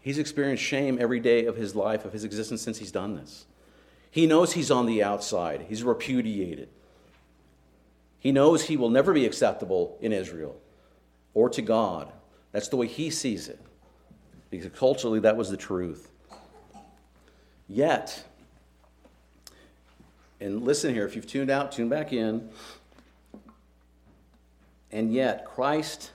He's 0.00 0.18
experienced 0.18 0.62
shame 0.62 0.98
every 1.00 1.20
day 1.20 1.46
of 1.46 1.56
his 1.56 1.74
life, 1.74 2.04
of 2.04 2.12
his 2.12 2.24
existence 2.24 2.62
since 2.62 2.78
he's 2.78 2.92
done 2.92 3.16
this. 3.16 3.46
He 4.10 4.26
knows 4.26 4.52
he's 4.52 4.70
on 4.70 4.86
the 4.86 5.02
outside, 5.02 5.66
he's 5.68 5.82
repudiated. 5.82 6.68
He 8.18 8.32
knows 8.32 8.64
he 8.64 8.76
will 8.76 8.90
never 8.90 9.12
be 9.12 9.26
acceptable 9.26 9.98
in 10.00 10.12
Israel 10.12 10.60
or 11.34 11.48
to 11.50 11.62
God. 11.62 12.10
That's 12.50 12.68
the 12.68 12.76
way 12.76 12.86
he 12.86 13.10
sees 13.10 13.48
it. 13.48 13.60
Because 14.50 14.70
culturally, 14.76 15.20
that 15.20 15.36
was 15.36 15.50
the 15.50 15.56
truth. 15.56 16.10
Yet, 17.68 18.24
and 20.40 20.62
listen 20.62 20.94
here, 20.94 21.06
if 21.06 21.14
you've 21.14 21.26
tuned 21.26 21.50
out, 21.50 21.72
tune 21.72 21.88
back 21.88 22.12
in. 22.12 22.48
And 24.90 25.12
yet, 25.12 25.44
Christ 25.44 26.12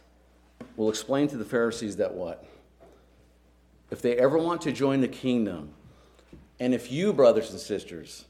will 0.76 0.90
explain 0.90 1.28
to 1.30 1.38
the 1.38 1.46
Pharisees 1.46 1.98
that 1.98 2.14
what? 2.14 2.46
If 3.90 4.02
they 4.02 4.18
ever 4.18 4.38
want 4.38 4.62
to 4.62 4.72
join 4.72 5.02
the 5.02 5.08
kingdom, 5.08 5.74
and 6.60 6.74
if 6.74 6.92
you, 6.92 7.12
brothers 7.14 7.52
and 7.52 7.60
sisters, 7.60 8.26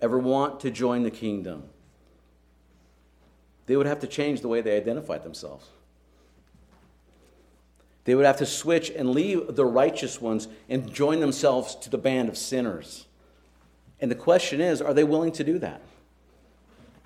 ever 0.00 0.18
want 0.18 0.60
to 0.60 0.70
join 0.70 1.02
the 1.02 1.10
kingdom, 1.10 1.64
they 3.66 3.76
would 3.76 3.86
have 3.86 4.00
to 4.00 4.06
change 4.06 4.40
the 4.40 4.48
way 4.48 4.60
they 4.60 4.76
identified 4.76 5.22
themselves. 5.22 5.66
They 8.04 8.14
would 8.14 8.26
have 8.26 8.38
to 8.38 8.46
switch 8.46 8.90
and 8.90 9.10
leave 9.10 9.54
the 9.54 9.64
righteous 9.64 10.20
ones 10.20 10.48
and 10.68 10.92
join 10.92 11.20
themselves 11.20 11.76
to 11.76 11.90
the 11.90 11.98
band 11.98 12.28
of 12.28 12.36
sinners. 12.36 13.06
And 14.00 14.10
the 14.10 14.16
question 14.16 14.60
is 14.60 14.82
are 14.82 14.92
they 14.94 15.04
willing 15.04 15.32
to 15.32 15.44
do 15.44 15.58
that? 15.60 15.82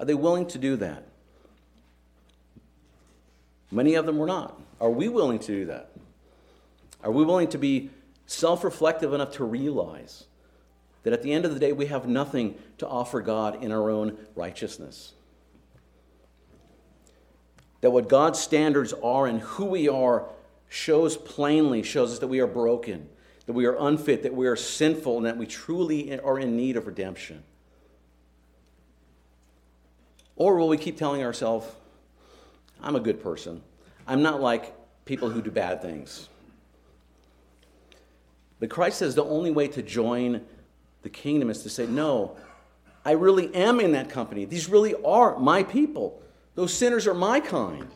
Are 0.01 0.07
they 0.07 0.15
willing 0.15 0.47
to 0.49 0.59
do 0.59 0.77
that? 0.77 1.05
Many 3.71 3.95
of 3.95 4.07
them 4.07 4.17
were 4.17 4.27
not. 4.27 4.59
Are 4.81 4.91
we 4.91 5.09
willing 5.09 5.39
to 5.41 5.47
do 5.47 5.65
that? 5.67 5.91
Are 7.03 7.11
we 7.11 7.25
willing 7.25 7.49
to 7.49 7.59
be 7.59 7.91
self 8.27 8.65
reflective 8.65 9.13
enough 9.13 9.33
to 9.33 9.45
realize 9.45 10.25
that 11.03 11.13
at 11.13 11.23
the 11.23 11.33
end 11.33 11.45
of 11.45 11.55
the 11.55 11.61
day, 11.61 11.73
we 11.73 11.87
have 11.87 12.07
nothing 12.07 12.57
to 12.79 12.87
offer 12.87 13.21
God 13.21 13.63
in 13.63 13.73
our 13.73 13.91
own 13.91 14.19
righteousness? 14.35 15.13
That 17.81 17.91
what 17.91 18.09
God's 18.09 18.41
standards 18.41 18.93
are 18.93 19.27
and 19.27 19.41
who 19.41 19.67
we 19.67 19.89
are 19.89 20.27
shows 20.69 21.17
plainly, 21.17 21.83
shows 21.83 22.13
us 22.13 22.19
that 22.19 22.27
we 22.27 22.41
are 22.41 22.47
broken, 22.47 23.09
that 23.47 23.53
we 23.53 23.67
are 23.67 23.77
unfit, 23.79 24.25
that 24.25 24.35
we 24.35 24.47
are 24.47 24.57
sinful, 24.57 25.19
and 25.19 25.27
that 25.27 25.37
we 25.37 25.47
truly 25.47 26.19
are 26.21 26.39
in 26.39 26.57
need 26.57 26.77
of 26.77 26.87
redemption? 26.87 27.45
Or 30.35 30.57
will 30.57 30.69
we 30.69 30.77
keep 30.77 30.99
telling 30.99 31.23
ourselves, 31.23 31.67
I'm 32.83 32.97
a 32.97 33.01
good 33.01 33.23
person? 33.23 33.63
I'm 34.07 34.23
not 34.23 34.41
like 34.41 34.75
people 35.05 35.31
who 35.31 35.43
do 35.43 35.51
bad 35.51 35.83
things. 35.83 36.29
But 38.59 38.71
Christ 38.71 38.99
says 38.99 39.15
the 39.15 39.25
only 39.25 39.51
way 39.51 39.69
to 39.69 39.83
join 39.83 40.43
the 41.03 41.11
kingdom 41.11 41.51
is 41.51 41.63
to 41.63 41.69
say, 41.69 41.87
No, 41.87 42.37
I 43.05 43.13
really 43.13 43.55
am 43.55 43.81
in 43.81 43.93
that 43.93 44.09
company. 44.09 44.45
These 44.45 44.69
really 44.69 44.95
are 45.05 45.39
my 45.39 45.63
people. 45.63 46.23
Those 46.55 46.73
sinners 46.73 47.07
are 47.07 47.15
my 47.15 47.41
kind. 47.41 47.89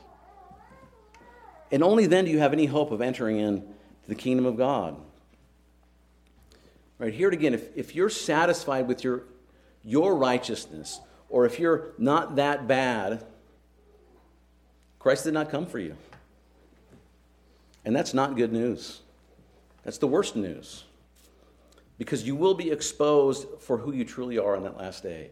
And 1.73 1.83
only 1.83 2.07
then 2.07 2.25
do 2.25 2.31
you 2.31 2.41
have 2.41 2.53
any 2.53 2.67
hope 2.67 2.91
of 2.91 3.01
entering 3.01 3.39
into 3.39 3.65
the 4.11 4.15
kingdom 4.17 4.45
of 4.45 4.57
God. 4.57 4.97
Right 6.99 7.15
here 7.15 7.31
again, 7.31 7.55
if, 7.55 7.75
if 7.77 7.95
you're 7.95 8.11
satisfied 8.11 8.89
with 8.89 9.05
your, 9.05 9.23
your 9.85 10.17
righteousness, 10.17 11.01
or 11.29 11.47
if 11.47 11.61
you're 11.61 11.93
not 11.97 12.37
that 12.37 12.67
bad, 12.67 13.25
Christ 15.01 15.25
did 15.25 15.35
not 15.35 15.51
come 15.51 15.67
for 15.67 15.81
you. 15.81 15.97
And 17.85 17.97
that's 17.97 18.15
not 18.15 18.37
good 18.37 18.53
news. 18.53 19.01
That's 19.83 19.99
the 19.99 20.07
worst 20.07 20.37
news. 20.37 20.85
Because 21.99 22.27
you 22.27 22.37
will 22.37 22.55
be 22.55 22.71
exposed 22.71 23.49
for 23.61 23.79
who 23.79 23.93
you 23.93 24.05
truly 24.05 24.39
are 24.39 24.55
on 24.55 24.63
that 24.63 24.77
last 24.77 25.03
day. 25.03 25.31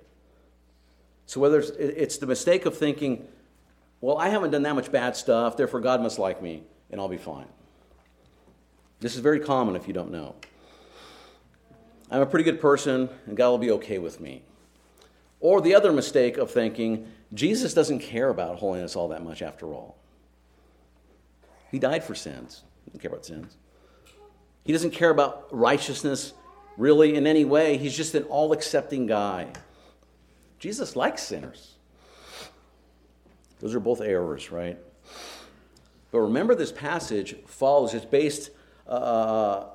So, 1.26 1.40
whether 1.40 1.58
it's, 1.58 1.70
it's 1.70 2.16
the 2.16 2.26
mistake 2.26 2.64
of 2.64 2.76
thinking, 2.76 3.28
well, 4.00 4.16
I 4.16 4.28
haven't 4.28 4.50
done 4.50 4.62
that 4.62 4.74
much 4.74 4.90
bad 4.90 5.14
stuff, 5.14 5.56
therefore 5.56 5.80
God 5.80 6.00
must 6.00 6.18
like 6.18 6.42
me, 6.42 6.62
and 6.90 7.00
I'll 7.00 7.08
be 7.08 7.18
fine. 7.18 7.46
This 9.00 9.14
is 9.14 9.20
very 9.20 9.40
common 9.40 9.76
if 9.76 9.86
you 9.86 9.94
don't 9.94 10.10
know. 10.10 10.34
I'm 12.10 12.22
a 12.22 12.26
pretty 12.26 12.44
good 12.44 12.60
person, 12.60 13.10
and 13.26 13.36
God 13.36 13.50
will 13.50 13.58
be 13.58 13.70
okay 13.72 13.98
with 13.98 14.20
me. 14.20 14.42
Or 15.40 15.60
the 15.60 15.74
other 15.74 15.92
mistake 15.92 16.38
of 16.38 16.50
thinking, 16.50 17.06
Jesus 17.34 17.74
doesn't 17.74 18.00
care 18.00 18.28
about 18.28 18.58
holiness 18.58 18.96
all 18.96 19.08
that 19.08 19.22
much 19.22 19.42
after 19.42 19.66
all. 19.66 19.96
He 21.70 21.78
died 21.78 22.02
for 22.02 22.14
sins. 22.14 22.62
He 22.84 22.90
doesn't 22.90 23.00
care 23.00 23.10
about 23.10 23.26
sins. 23.26 23.56
He 24.64 24.72
doesn't 24.72 24.92
care 24.92 25.10
about 25.10 25.48
righteousness 25.50 26.32
really 26.76 27.14
in 27.16 27.26
any 27.26 27.44
way. 27.44 27.76
He's 27.76 27.96
just 27.96 28.14
an 28.14 28.24
all 28.24 28.52
accepting 28.52 29.06
guy. 29.06 29.48
Jesus 30.58 30.96
likes 30.96 31.22
sinners. 31.22 31.74
Those 33.60 33.74
are 33.74 33.80
both 33.80 34.00
errors, 34.00 34.50
right? 34.50 34.78
But 36.10 36.20
remember, 36.20 36.54
this 36.54 36.72
passage 36.72 37.36
follows, 37.46 37.92
it's 37.92 38.04
based 38.04 38.50
uh, 38.86 39.66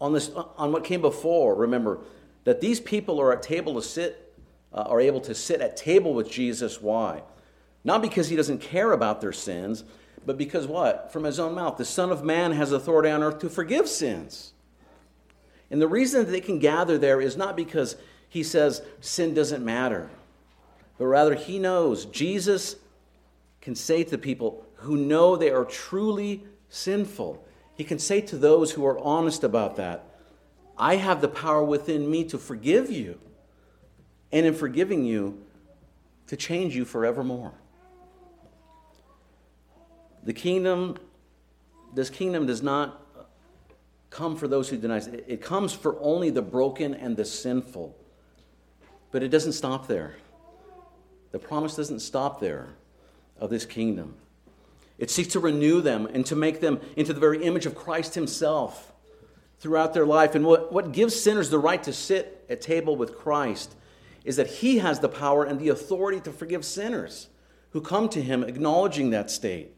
on, 0.00 0.12
this, 0.12 0.30
on 0.30 0.72
what 0.72 0.84
came 0.84 1.00
before. 1.00 1.54
Remember 1.54 2.00
that 2.44 2.60
these 2.60 2.80
people 2.80 3.20
are 3.20 3.32
at 3.32 3.42
table 3.42 3.74
to 3.74 3.82
sit 3.82 4.29
uh, 4.72 4.82
are 4.82 5.00
able 5.00 5.20
to 5.20 5.34
sit 5.34 5.60
at 5.60 5.76
table 5.76 6.14
with 6.14 6.30
Jesus. 6.30 6.80
Why? 6.80 7.22
Not 7.84 8.02
because 8.02 8.28
he 8.28 8.36
doesn't 8.36 8.60
care 8.60 8.92
about 8.92 9.20
their 9.20 9.32
sins, 9.32 9.84
but 10.26 10.36
because 10.36 10.66
what? 10.66 11.12
From 11.12 11.24
his 11.24 11.38
own 11.38 11.54
mouth, 11.54 11.76
the 11.76 11.84
Son 11.84 12.10
of 12.10 12.22
Man 12.22 12.52
has 12.52 12.72
authority 12.72 13.10
on 13.10 13.22
earth 13.22 13.38
to 13.40 13.48
forgive 13.48 13.88
sins. 13.88 14.52
And 15.70 15.80
the 15.80 15.88
reason 15.88 16.24
that 16.24 16.30
they 16.30 16.40
can 16.40 16.58
gather 16.58 16.98
there 16.98 17.20
is 17.20 17.36
not 17.36 17.56
because 17.56 17.96
he 18.28 18.42
says 18.42 18.82
sin 19.00 19.34
doesn't 19.34 19.64
matter, 19.64 20.10
but 20.98 21.06
rather 21.06 21.34
he 21.34 21.58
knows 21.58 22.04
Jesus 22.06 22.76
can 23.60 23.74
say 23.74 24.04
to 24.04 24.10
the 24.10 24.18
people 24.18 24.66
who 24.76 24.96
know 24.96 25.36
they 25.36 25.50
are 25.50 25.64
truly 25.64 26.44
sinful, 26.68 27.44
he 27.74 27.84
can 27.84 27.98
say 27.98 28.20
to 28.20 28.36
those 28.36 28.72
who 28.72 28.84
are 28.84 28.98
honest 28.98 29.44
about 29.44 29.76
that, 29.76 30.04
I 30.76 30.96
have 30.96 31.20
the 31.20 31.28
power 31.28 31.62
within 31.62 32.10
me 32.10 32.24
to 32.24 32.38
forgive 32.38 32.90
you 32.90 33.18
and 34.32 34.46
in 34.46 34.54
forgiving 34.54 35.04
you 35.04 35.42
to 36.28 36.36
change 36.36 36.76
you 36.76 36.84
forevermore. 36.84 37.52
The 40.22 40.32
kingdom, 40.32 40.96
this 41.94 42.10
kingdom 42.10 42.46
does 42.46 42.62
not 42.62 43.00
come 44.10 44.36
for 44.36 44.46
those 44.46 44.68
who 44.68 44.76
deny 44.76 44.98
it. 44.98 45.24
It 45.26 45.40
comes 45.40 45.72
for 45.72 45.96
only 46.00 46.30
the 46.30 46.42
broken 46.42 46.94
and 46.94 47.16
the 47.16 47.24
sinful. 47.24 47.96
But 49.10 49.22
it 49.22 49.28
doesn't 49.28 49.52
stop 49.52 49.86
there. 49.86 50.16
The 51.32 51.38
promise 51.38 51.76
doesn't 51.76 52.00
stop 52.00 52.40
there 52.40 52.68
of 53.38 53.50
this 53.50 53.64
kingdom. 53.64 54.14
It 54.98 55.10
seeks 55.10 55.32
to 55.32 55.40
renew 55.40 55.80
them 55.80 56.06
and 56.06 56.26
to 56.26 56.36
make 56.36 56.60
them 56.60 56.80
into 56.96 57.12
the 57.12 57.20
very 57.20 57.42
image 57.42 57.66
of 57.66 57.74
Christ 57.74 58.14
Himself 58.14 58.92
throughout 59.58 59.94
their 59.94 60.06
life. 60.06 60.34
And 60.34 60.44
what, 60.44 60.72
what 60.72 60.92
gives 60.92 61.18
sinners 61.18 61.50
the 61.50 61.58
right 61.58 61.82
to 61.84 61.92
sit 61.92 62.44
at 62.50 62.60
table 62.60 62.96
with 62.96 63.16
Christ 63.16 63.74
is 64.24 64.36
that 64.36 64.46
he 64.46 64.78
has 64.78 65.00
the 65.00 65.08
power 65.08 65.44
and 65.44 65.58
the 65.58 65.68
authority 65.68 66.20
to 66.20 66.32
forgive 66.32 66.64
sinners 66.64 67.28
who 67.70 67.80
come 67.80 68.08
to 68.08 68.20
him 68.20 68.42
acknowledging 68.42 69.10
that 69.10 69.30
state. 69.30 69.72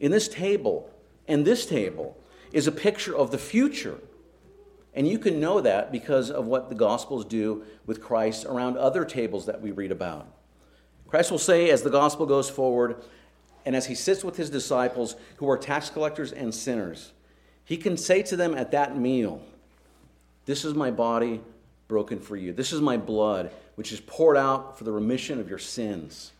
In 0.00 0.10
this 0.10 0.28
table, 0.28 0.90
and 1.28 1.44
this 1.44 1.66
table, 1.66 2.16
is 2.52 2.66
a 2.66 2.72
picture 2.72 3.16
of 3.16 3.30
the 3.30 3.38
future. 3.38 3.98
And 4.94 5.06
you 5.06 5.18
can 5.18 5.40
know 5.40 5.60
that 5.60 5.92
because 5.92 6.30
of 6.30 6.46
what 6.46 6.68
the 6.68 6.74
Gospels 6.74 7.24
do 7.24 7.64
with 7.84 8.02
Christ 8.02 8.46
around 8.46 8.78
other 8.78 9.04
tables 9.04 9.46
that 9.46 9.60
we 9.60 9.70
read 9.70 9.92
about. 9.92 10.26
Christ 11.08 11.30
will 11.30 11.38
say, 11.38 11.70
as 11.70 11.82
the 11.82 11.90
Gospel 11.90 12.26
goes 12.26 12.48
forward, 12.50 13.02
and 13.64 13.76
as 13.76 13.86
he 13.86 13.94
sits 13.94 14.24
with 14.24 14.36
his 14.36 14.48
disciples 14.48 15.16
who 15.36 15.48
are 15.50 15.58
tax 15.58 15.90
collectors 15.90 16.32
and 16.32 16.54
sinners, 16.54 17.12
he 17.64 17.76
can 17.76 17.96
say 17.96 18.22
to 18.22 18.36
them 18.36 18.54
at 18.54 18.70
that 18.70 18.96
meal, 18.96 19.42
This 20.46 20.64
is 20.64 20.74
my 20.74 20.90
body 20.90 21.40
broken 21.88 22.18
for 22.18 22.36
you. 22.36 22.52
This 22.52 22.72
is 22.72 22.80
my 22.80 22.96
blood, 22.96 23.50
which 23.76 23.92
is 23.92 24.00
poured 24.00 24.36
out 24.36 24.76
for 24.76 24.84
the 24.84 24.92
remission 24.92 25.40
of 25.40 25.48
your 25.48 25.58
sins. 25.58 26.32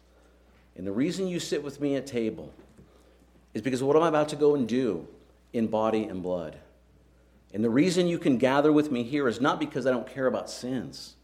And 0.76 0.86
the 0.86 0.92
reason 0.92 1.28
you 1.28 1.40
sit 1.40 1.62
with 1.62 1.80
me 1.80 1.96
at 1.96 2.06
table 2.06 2.52
is 3.54 3.62
because 3.62 3.82
what 3.82 3.96
am 3.96 4.02
I'm 4.02 4.08
about 4.08 4.28
to 4.30 4.36
go 4.36 4.54
and 4.54 4.68
do 4.68 5.06
in 5.52 5.66
body 5.66 6.04
and 6.04 6.22
blood. 6.22 6.58
And 7.54 7.64
the 7.64 7.70
reason 7.70 8.06
you 8.06 8.18
can 8.18 8.36
gather 8.36 8.70
with 8.70 8.90
me 8.90 9.02
here 9.02 9.28
is 9.28 9.40
not 9.40 9.58
because 9.58 9.86
I 9.86 9.90
don't 9.90 10.06
care 10.06 10.26
about 10.26 10.50
sins, 10.50 11.16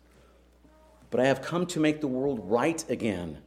but 1.11 1.21
I 1.21 1.27
have 1.27 1.43
come 1.43 1.67
to 1.67 1.81
make 1.81 2.01
the 2.01 2.07
world 2.07 2.41
right 2.45 2.83
again 2.89 3.39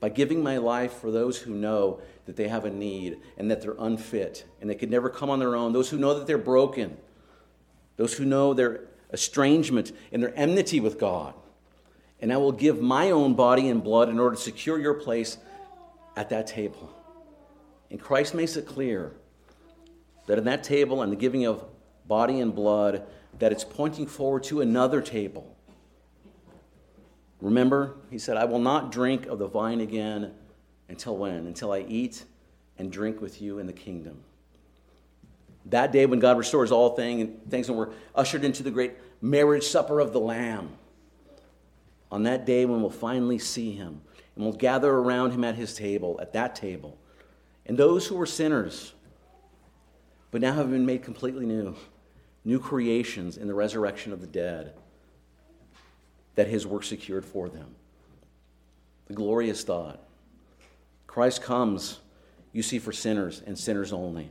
by 0.00 0.10
giving 0.10 0.42
my 0.42 0.58
life 0.58 0.94
for 0.94 1.10
those 1.10 1.38
who 1.38 1.54
know 1.54 2.00
that 2.26 2.36
they 2.36 2.48
have 2.48 2.64
a 2.66 2.70
need 2.70 3.18
and 3.38 3.50
that 3.50 3.62
they're 3.62 3.76
unfit 3.78 4.44
and 4.60 4.68
they 4.68 4.74
could 4.74 4.90
never 4.90 5.08
come 5.08 5.30
on 5.30 5.38
their 5.38 5.56
own, 5.56 5.72
those 5.72 5.88
who 5.88 5.98
know 5.98 6.18
that 6.18 6.26
they're 6.26 6.36
broken, 6.38 6.96
those 7.96 8.14
who 8.14 8.24
know 8.24 8.52
their 8.52 8.82
estrangement 9.12 9.92
and 10.12 10.22
their 10.22 10.32
enmity 10.36 10.80
with 10.80 10.98
God. 10.98 11.34
And 12.20 12.32
I 12.32 12.36
will 12.36 12.52
give 12.52 12.80
my 12.80 13.10
own 13.10 13.34
body 13.34 13.68
and 13.68 13.82
blood 13.82 14.08
in 14.08 14.18
order 14.18 14.36
to 14.36 14.42
secure 14.42 14.78
your 14.78 14.94
place 14.94 15.38
at 16.16 16.28
that 16.30 16.46
table. 16.46 16.90
And 17.90 18.00
Christ 18.00 18.34
makes 18.34 18.56
it 18.56 18.66
clear 18.66 19.12
that 20.26 20.38
in 20.38 20.44
that 20.44 20.62
table 20.62 21.02
and 21.02 21.10
the 21.10 21.16
giving 21.16 21.46
of 21.46 21.64
body 22.06 22.40
and 22.40 22.54
blood, 22.54 23.06
that 23.38 23.52
it's 23.52 23.64
pointing 23.64 24.06
forward 24.06 24.42
to 24.44 24.60
another 24.60 25.00
table 25.00 25.56
Remember, 27.40 27.96
he 28.10 28.18
said, 28.18 28.36
I 28.36 28.44
will 28.44 28.58
not 28.58 28.92
drink 28.92 29.26
of 29.26 29.38
the 29.38 29.46
vine 29.46 29.80
again 29.80 30.34
until 30.88 31.16
when? 31.16 31.46
Until 31.46 31.72
I 31.72 31.80
eat 31.80 32.24
and 32.78 32.92
drink 32.92 33.20
with 33.20 33.40
you 33.40 33.58
in 33.58 33.66
the 33.66 33.72
kingdom. 33.72 34.22
That 35.70 35.92
day 35.92 36.06
when 36.06 36.18
God 36.18 36.36
restores 36.36 36.72
all 36.72 36.96
thing 36.96 37.20
and 37.20 37.50
things 37.50 37.68
and 37.68 37.78
we're 37.78 37.90
ushered 38.14 38.44
into 38.44 38.62
the 38.62 38.70
great 38.70 38.94
marriage 39.22 39.64
supper 39.64 40.00
of 40.00 40.12
the 40.12 40.20
Lamb. 40.20 40.70
On 42.10 42.24
that 42.24 42.44
day 42.44 42.64
when 42.64 42.80
we'll 42.80 42.90
finally 42.90 43.38
see 43.38 43.72
him 43.72 44.02
and 44.34 44.44
we'll 44.44 44.52
gather 44.52 44.92
around 44.92 45.30
him 45.30 45.44
at 45.44 45.54
his 45.54 45.74
table, 45.74 46.18
at 46.20 46.32
that 46.32 46.56
table. 46.56 46.98
And 47.66 47.78
those 47.78 48.06
who 48.06 48.16
were 48.16 48.26
sinners, 48.26 48.94
but 50.32 50.40
now 50.40 50.54
have 50.54 50.70
been 50.70 50.86
made 50.86 51.04
completely 51.04 51.46
new, 51.46 51.76
new 52.44 52.58
creations 52.58 53.36
in 53.36 53.46
the 53.46 53.54
resurrection 53.54 54.12
of 54.12 54.20
the 54.20 54.26
dead 54.26 54.74
that 56.34 56.48
his 56.48 56.66
work 56.66 56.82
secured 56.82 57.24
for 57.24 57.48
them. 57.48 57.76
The 59.06 59.14
glorious 59.14 59.62
thought. 59.62 60.00
Christ 61.06 61.42
comes, 61.42 61.98
you 62.52 62.62
see, 62.62 62.78
for 62.78 62.92
sinners 62.92 63.42
and 63.46 63.58
sinners 63.58 63.92
only. 63.92 64.30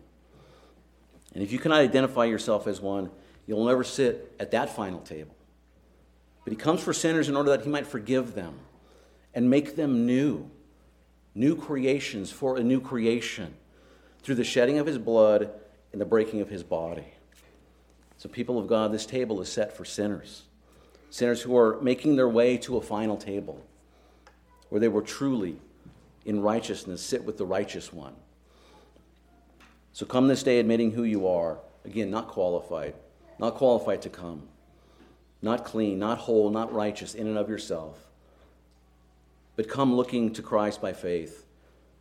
And 1.33 1.43
if 1.43 1.51
you 1.51 1.59
cannot 1.59 1.81
identify 1.81 2.25
yourself 2.25 2.67
as 2.67 2.81
one, 2.81 3.11
you'll 3.45 3.65
never 3.65 3.83
sit 3.83 4.35
at 4.39 4.51
that 4.51 4.75
final 4.75 4.99
table. 4.99 5.35
But 6.43 6.53
he 6.53 6.57
comes 6.57 6.81
for 6.81 6.93
sinners 6.93 7.29
in 7.29 7.35
order 7.35 7.51
that 7.51 7.63
he 7.63 7.69
might 7.69 7.85
forgive 7.85 8.33
them 8.33 8.55
and 9.33 9.49
make 9.49 9.75
them 9.75 10.05
new, 10.05 10.49
new 11.35 11.55
creations 11.55 12.31
for 12.31 12.57
a 12.57 12.63
new 12.63 12.81
creation 12.81 13.53
through 14.21 14.35
the 14.35 14.43
shedding 14.43 14.79
of 14.79 14.87
his 14.87 14.97
blood 14.97 15.51
and 15.91 16.01
the 16.01 16.05
breaking 16.05 16.41
of 16.41 16.49
his 16.49 16.63
body. 16.63 17.05
So, 18.17 18.27
people 18.27 18.59
of 18.59 18.67
God, 18.67 18.91
this 18.91 19.05
table 19.05 19.41
is 19.41 19.51
set 19.51 19.75
for 19.75 19.85
sinners 19.85 20.43
sinners 21.09 21.41
who 21.41 21.57
are 21.57 21.79
making 21.81 22.15
their 22.15 22.29
way 22.29 22.57
to 22.57 22.77
a 22.77 22.81
final 22.81 23.17
table 23.17 23.63
where 24.69 24.79
they 24.79 24.87
will 24.87 25.01
truly, 25.01 25.59
in 26.25 26.41
righteousness, 26.41 27.01
sit 27.01 27.23
with 27.23 27.37
the 27.37 27.45
righteous 27.45 27.91
one. 27.91 28.15
So 29.93 30.05
come 30.05 30.27
this 30.27 30.43
day 30.43 30.59
admitting 30.59 30.91
who 30.91 31.03
you 31.03 31.27
are. 31.27 31.59
Again, 31.85 32.11
not 32.11 32.27
qualified, 32.27 32.93
not 33.39 33.55
qualified 33.55 34.01
to 34.03 34.09
come, 34.09 34.43
not 35.41 35.65
clean, 35.65 35.97
not 35.97 36.19
whole, 36.19 36.49
not 36.49 36.73
righteous 36.73 37.15
in 37.15 37.27
and 37.27 37.37
of 37.37 37.49
yourself, 37.49 37.97
but 39.55 39.69
come 39.69 39.95
looking 39.95 40.33
to 40.33 40.41
Christ 40.41 40.81
by 40.81 40.93
faith. 40.93 41.45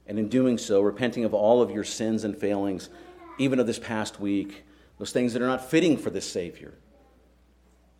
And 0.06 0.18
in 0.18 0.28
doing 0.28 0.58
so, 0.58 0.80
repenting 0.80 1.24
of 1.24 1.34
all 1.34 1.62
of 1.62 1.70
your 1.70 1.84
sins 1.84 2.24
and 2.24 2.36
failings, 2.36 2.88
even 3.38 3.60
of 3.60 3.66
this 3.66 3.78
past 3.78 4.18
week, 4.18 4.64
those 4.98 5.12
things 5.12 5.32
that 5.32 5.42
are 5.42 5.46
not 5.46 5.70
fitting 5.70 5.96
for 5.96 6.10
this 6.10 6.30
Savior 6.30 6.74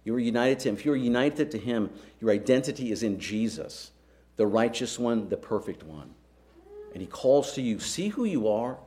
you 0.08 0.14
are 0.14 0.18
united 0.18 0.60
to 0.60 0.70
Him. 0.70 0.74
If 0.74 0.86
you 0.86 0.92
are 0.92 0.96
united 0.96 1.50
to 1.50 1.58
Him, 1.58 1.90
your 2.18 2.30
identity 2.30 2.92
is 2.92 3.02
in 3.02 3.20
Jesus, 3.20 3.90
the 4.36 4.46
righteous 4.46 4.98
one, 4.98 5.28
the 5.28 5.36
perfect 5.36 5.82
one. 5.82 6.14
And 6.94 7.02
He 7.02 7.06
calls 7.06 7.52
to 7.52 7.60
you 7.60 7.78
see 7.78 8.08
who 8.08 8.24
you 8.24 8.48
are, 8.48 8.78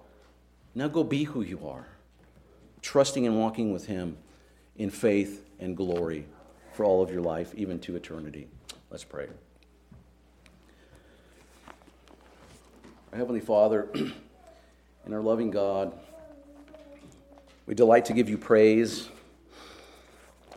now 0.73 0.87
go 0.87 1.03
be 1.03 1.23
who 1.23 1.41
you 1.41 1.67
are, 1.67 1.87
trusting 2.81 3.25
and 3.25 3.37
walking 3.37 3.71
with 3.71 3.87
Him 3.87 4.17
in 4.75 4.89
faith 4.89 5.45
and 5.59 5.75
glory 5.75 6.25
for 6.73 6.85
all 6.85 7.01
of 7.01 7.11
your 7.11 7.21
life, 7.21 7.53
even 7.55 7.79
to 7.79 7.95
eternity. 7.95 8.47
Let's 8.89 9.03
pray. 9.03 9.27
Our 13.11 13.17
Heavenly 13.17 13.41
Father 13.41 13.89
and 13.93 15.13
our 15.13 15.21
loving 15.21 15.51
God, 15.51 15.93
we 17.65 17.75
delight 17.75 18.05
to 18.05 18.13
give 18.13 18.29
you 18.29 18.37
praise 18.37 19.09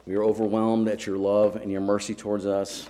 we 0.06 0.16
are 0.16 0.22
overwhelmed 0.22 0.88
at 0.88 1.06
your 1.06 1.16
love 1.16 1.56
and 1.56 1.70
your 1.70 1.80
mercy 1.80 2.14
towards 2.14 2.44
us. 2.44 2.88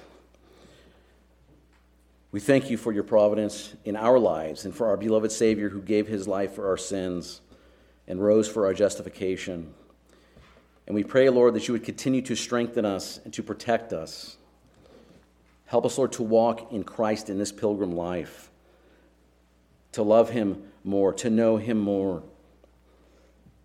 We 2.34 2.40
thank 2.40 2.68
you 2.68 2.76
for 2.76 2.90
your 2.90 3.04
providence 3.04 3.76
in 3.84 3.94
our 3.94 4.18
lives 4.18 4.64
and 4.64 4.74
for 4.74 4.88
our 4.88 4.96
beloved 4.96 5.30
Savior 5.30 5.68
who 5.68 5.80
gave 5.80 6.08
his 6.08 6.26
life 6.26 6.56
for 6.56 6.66
our 6.66 6.76
sins 6.76 7.40
and 8.08 8.20
rose 8.20 8.48
for 8.48 8.66
our 8.66 8.74
justification. 8.74 9.72
And 10.88 10.96
we 10.96 11.04
pray, 11.04 11.28
Lord, 11.28 11.54
that 11.54 11.68
you 11.68 11.74
would 11.74 11.84
continue 11.84 12.22
to 12.22 12.34
strengthen 12.34 12.84
us 12.84 13.20
and 13.22 13.32
to 13.34 13.44
protect 13.44 13.92
us. 13.92 14.36
Help 15.66 15.86
us, 15.86 15.96
Lord, 15.96 16.10
to 16.14 16.24
walk 16.24 16.72
in 16.72 16.82
Christ 16.82 17.30
in 17.30 17.38
this 17.38 17.52
pilgrim 17.52 17.92
life, 17.92 18.50
to 19.92 20.02
love 20.02 20.30
him 20.30 20.60
more, 20.82 21.12
to 21.12 21.30
know 21.30 21.56
him 21.56 21.78
more 21.78 22.24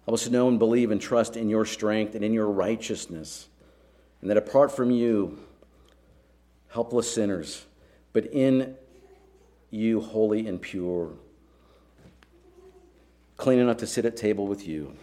Help 0.06 0.14
us 0.16 0.24
to 0.24 0.32
know 0.32 0.48
and 0.48 0.58
believe 0.58 0.90
and 0.90 1.00
trust 1.00 1.38
in 1.38 1.50
your 1.50 1.66
strength 1.66 2.16
and 2.16 2.26
in 2.26 2.34
your 2.34 2.50
righteousness. 2.50 3.48
And 4.22 4.30
that 4.32 4.38
apart 4.38 4.72
from 4.72 4.90
you, 4.90 5.38
helpless 6.70 7.14
sinners, 7.14 7.66
but 8.14 8.26
in 8.28 8.76
you, 9.72 10.02
holy 10.02 10.48
and 10.48 10.62
pure, 10.62 11.12
clean 13.38 13.60
enough 13.60 13.78
to 13.78 13.88
sit 13.88 14.06
at 14.06 14.18
table 14.18 14.48
with 14.48 14.68
you. 14.68 14.94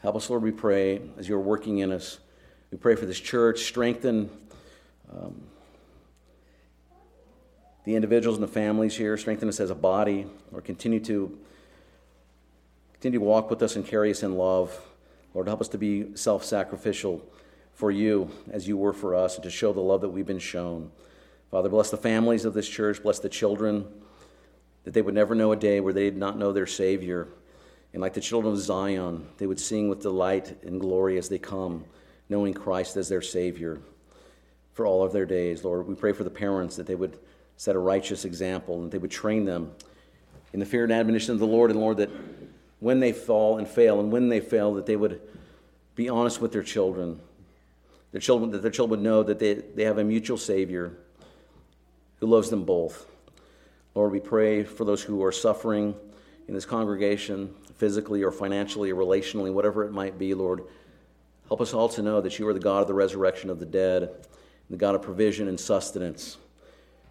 Help 0.00 0.16
us, 0.16 0.30
Lord, 0.30 0.42
we 0.42 0.52
pray, 0.52 1.00
as 1.18 1.28
you're 1.28 1.40
working 1.40 1.78
in 1.78 1.90
us. 1.90 2.18
We 2.70 2.78
pray 2.78 2.94
for 2.94 3.06
this 3.06 3.18
church. 3.18 3.64
Strengthen 3.64 4.30
um, 5.12 5.42
the 7.84 7.96
individuals 7.96 8.38
and 8.38 8.46
the 8.46 8.52
families 8.52 8.96
here. 8.96 9.16
Strengthen 9.16 9.48
us 9.48 9.58
as 9.60 9.70
a 9.70 9.74
body. 9.74 10.26
Or 10.52 10.60
continue 10.60 11.00
to 11.00 11.38
Continue 12.96 13.18
to 13.18 13.24
walk 13.26 13.50
with 13.50 13.62
us 13.62 13.76
and 13.76 13.86
carry 13.86 14.10
us 14.10 14.22
in 14.22 14.36
love. 14.36 14.80
Lord, 15.34 15.48
help 15.48 15.60
us 15.60 15.68
to 15.68 15.78
be 15.78 16.16
self 16.16 16.44
sacrificial 16.44 17.22
for 17.74 17.90
you 17.90 18.30
as 18.50 18.66
you 18.66 18.78
were 18.78 18.94
for 18.94 19.14
us 19.14 19.34
and 19.34 19.44
to 19.44 19.50
show 19.50 19.72
the 19.74 19.82
love 19.82 20.00
that 20.00 20.08
we've 20.08 20.26
been 20.26 20.38
shown. 20.38 20.90
Father, 21.50 21.68
bless 21.68 21.90
the 21.90 21.96
families 21.96 22.44
of 22.44 22.54
this 22.54 22.68
church, 22.68 23.02
bless 23.02 23.18
the 23.18 23.28
children, 23.28 23.86
that 24.84 24.94
they 24.94 25.02
would 25.02 25.14
never 25.14 25.34
know 25.34 25.52
a 25.52 25.56
day 25.56 25.80
where 25.80 25.92
they 25.92 26.04
did 26.04 26.16
not 26.16 26.38
know 26.38 26.52
their 26.52 26.66
Savior. 26.66 27.28
And 27.92 28.02
like 28.02 28.14
the 28.14 28.20
children 28.20 28.52
of 28.52 28.60
Zion, 28.60 29.26
they 29.38 29.46
would 29.46 29.60
sing 29.60 29.88
with 29.88 30.02
delight 30.02 30.62
and 30.64 30.80
glory 30.80 31.18
as 31.18 31.28
they 31.28 31.38
come, 31.38 31.84
knowing 32.28 32.52
Christ 32.52 32.96
as 32.96 33.08
their 33.08 33.22
Savior 33.22 33.80
for 34.74 34.86
all 34.86 35.02
of 35.02 35.12
their 35.12 35.24
days. 35.24 35.64
Lord, 35.64 35.86
we 35.86 35.94
pray 35.94 36.12
for 36.12 36.24
the 36.24 36.30
parents 36.30 36.76
that 36.76 36.86
they 36.86 36.94
would 36.94 37.18
set 37.56 37.76
a 37.76 37.78
righteous 37.78 38.24
example 38.24 38.82
and 38.82 38.90
they 38.90 38.98
would 38.98 39.10
train 39.10 39.44
them 39.44 39.72
in 40.52 40.60
the 40.60 40.66
fear 40.66 40.84
and 40.84 40.92
admonition 40.92 41.32
of 41.32 41.38
the 41.38 41.46
Lord, 41.46 41.70
and 41.70 41.80
Lord, 41.80 41.98
that 41.98 42.10
when 42.80 43.00
they 43.00 43.12
fall 43.12 43.58
and 43.58 43.66
fail, 43.66 44.00
and 44.00 44.10
when 44.12 44.28
they 44.28 44.40
fail, 44.40 44.74
that 44.74 44.86
they 44.86 44.96
would 44.96 45.20
be 45.94 46.08
honest 46.08 46.40
with 46.40 46.52
their 46.52 46.62
children. 46.62 47.20
Their 48.12 48.20
children 48.20 48.50
that 48.52 48.62
their 48.62 48.70
children 48.70 49.00
would 49.00 49.04
know 49.04 49.22
that 49.22 49.38
they, 49.38 49.54
they 49.54 49.84
have 49.84 49.98
a 49.98 50.04
mutual 50.04 50.38
Savior 50.38 50.96
who 52.20 52.26
loves 52.26 52.50
them 52.50 52.64
both. 52.64 53.06
Lord, 53.94 54.12
we 54.12 54.20
pray 54.20 54.64
for 54.64 54.84
those 54.84 55.02
who 55.02 55.24
are 55.24 55.32
suffering 55.32 55.94
in 56.48 56.54
this 56.54 56.66
congregation, 56.66 57.54
physically 57.76 58.22
or 58.22 58.30
financially 58.30 58.90
or 58.90 58.96
relationally, 58.96 59.52
whatever 59.52 59.84
it 59.84 59.92
might 59.92 60.18
be, 60.18 60.34
Lord. 60.34 60.64
Help 61.48 61.60
us 61.60 61.74
all 61.74 61.88
to 61.90 62.02
know 62.02 62.20
that 62.20 62.38
you 62.38 62.46
are 62.48 62.54
the 62.54 62.60
God 62.60 62.82
of 62.82 62.88
the 62.88 62.94
resurrection 62.94 63.50
of 63.50 63.58
the 63.58 63.66
dead, 63.66 64.10
the 64.68 64.76
God 64.76 64.94
of 64.94 65.02
provision 65.02 65.48
and 65.48 65.58
sustenance, 65.58 66.38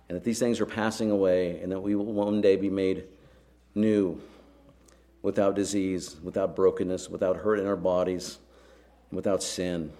and 0.09 0.15
that 0.15 0.23
these 0.23 0.39
things 0.39 0.59
are 0.59 0.65
passing 0.65 1.09
away, 1.09 1.59
and 1.61 1.71
that 1.71 1.79
we 1.79 1.95
will 1.95 2.05
one 2.05 2.41
day 2.41 2.55
be 2.55 2.69
made 2.69 3.05
new 3.73 4.21
without 5.21 5.55
disease, 5.55 6.17
without 6.21 6.55
brokenness, 6.55 7.09
without 7.09 7.37
hurt 7.37 7.59
in 7.59 7.65
our 7.65 7.75
bodies, 7.75 8.37
without 9.11 9.41
sin. 9.41 9.91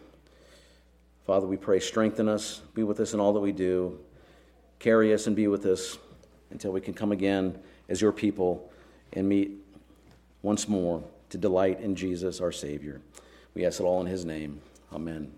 Father, 1.26 1.48
we 1.48 1.58
pray, 1.58 1.80
strengthen 1.80 2.30
us, 2.30 2.62
be 2.74 2.84
with 2.84 3.00
us 3.00 3.14
in 3.14 3.20
all 3.20 3.34
that 3.34 3.40
we 3.40 3.52
do, 3.52 3.98
carry 4.80 5.14
us 5.14 5.28
and 5.28 5.36
be 5.36 5.48
with 5.48 5.66
us 5.66 5.98
until 6.52 6.72
we 6.72 6.82
can 6.82 6.94
come 6.94 7.12
again 7.12 7.60
as 7.90 8.02
your 8.02 8.12
people 8.12 8.72
and 9.14 9.28
meet 9.28 9.52
once 10.42 10.68
more 10.68 11.04
to 11.30 11.38
delight 11.38 11.80
in 11.80 11.96
Jesus, 11.96 12.40
our 12.40 12.52
Savior. 12.52 13.02
We 13.54 13.66
ask 13.66 13.80
it 13.80 13.84
all 13.84 14.02
in 14.02 14.08
His 14.08 14.26
name. 14.26 14.62
Amen. 14.94 15.32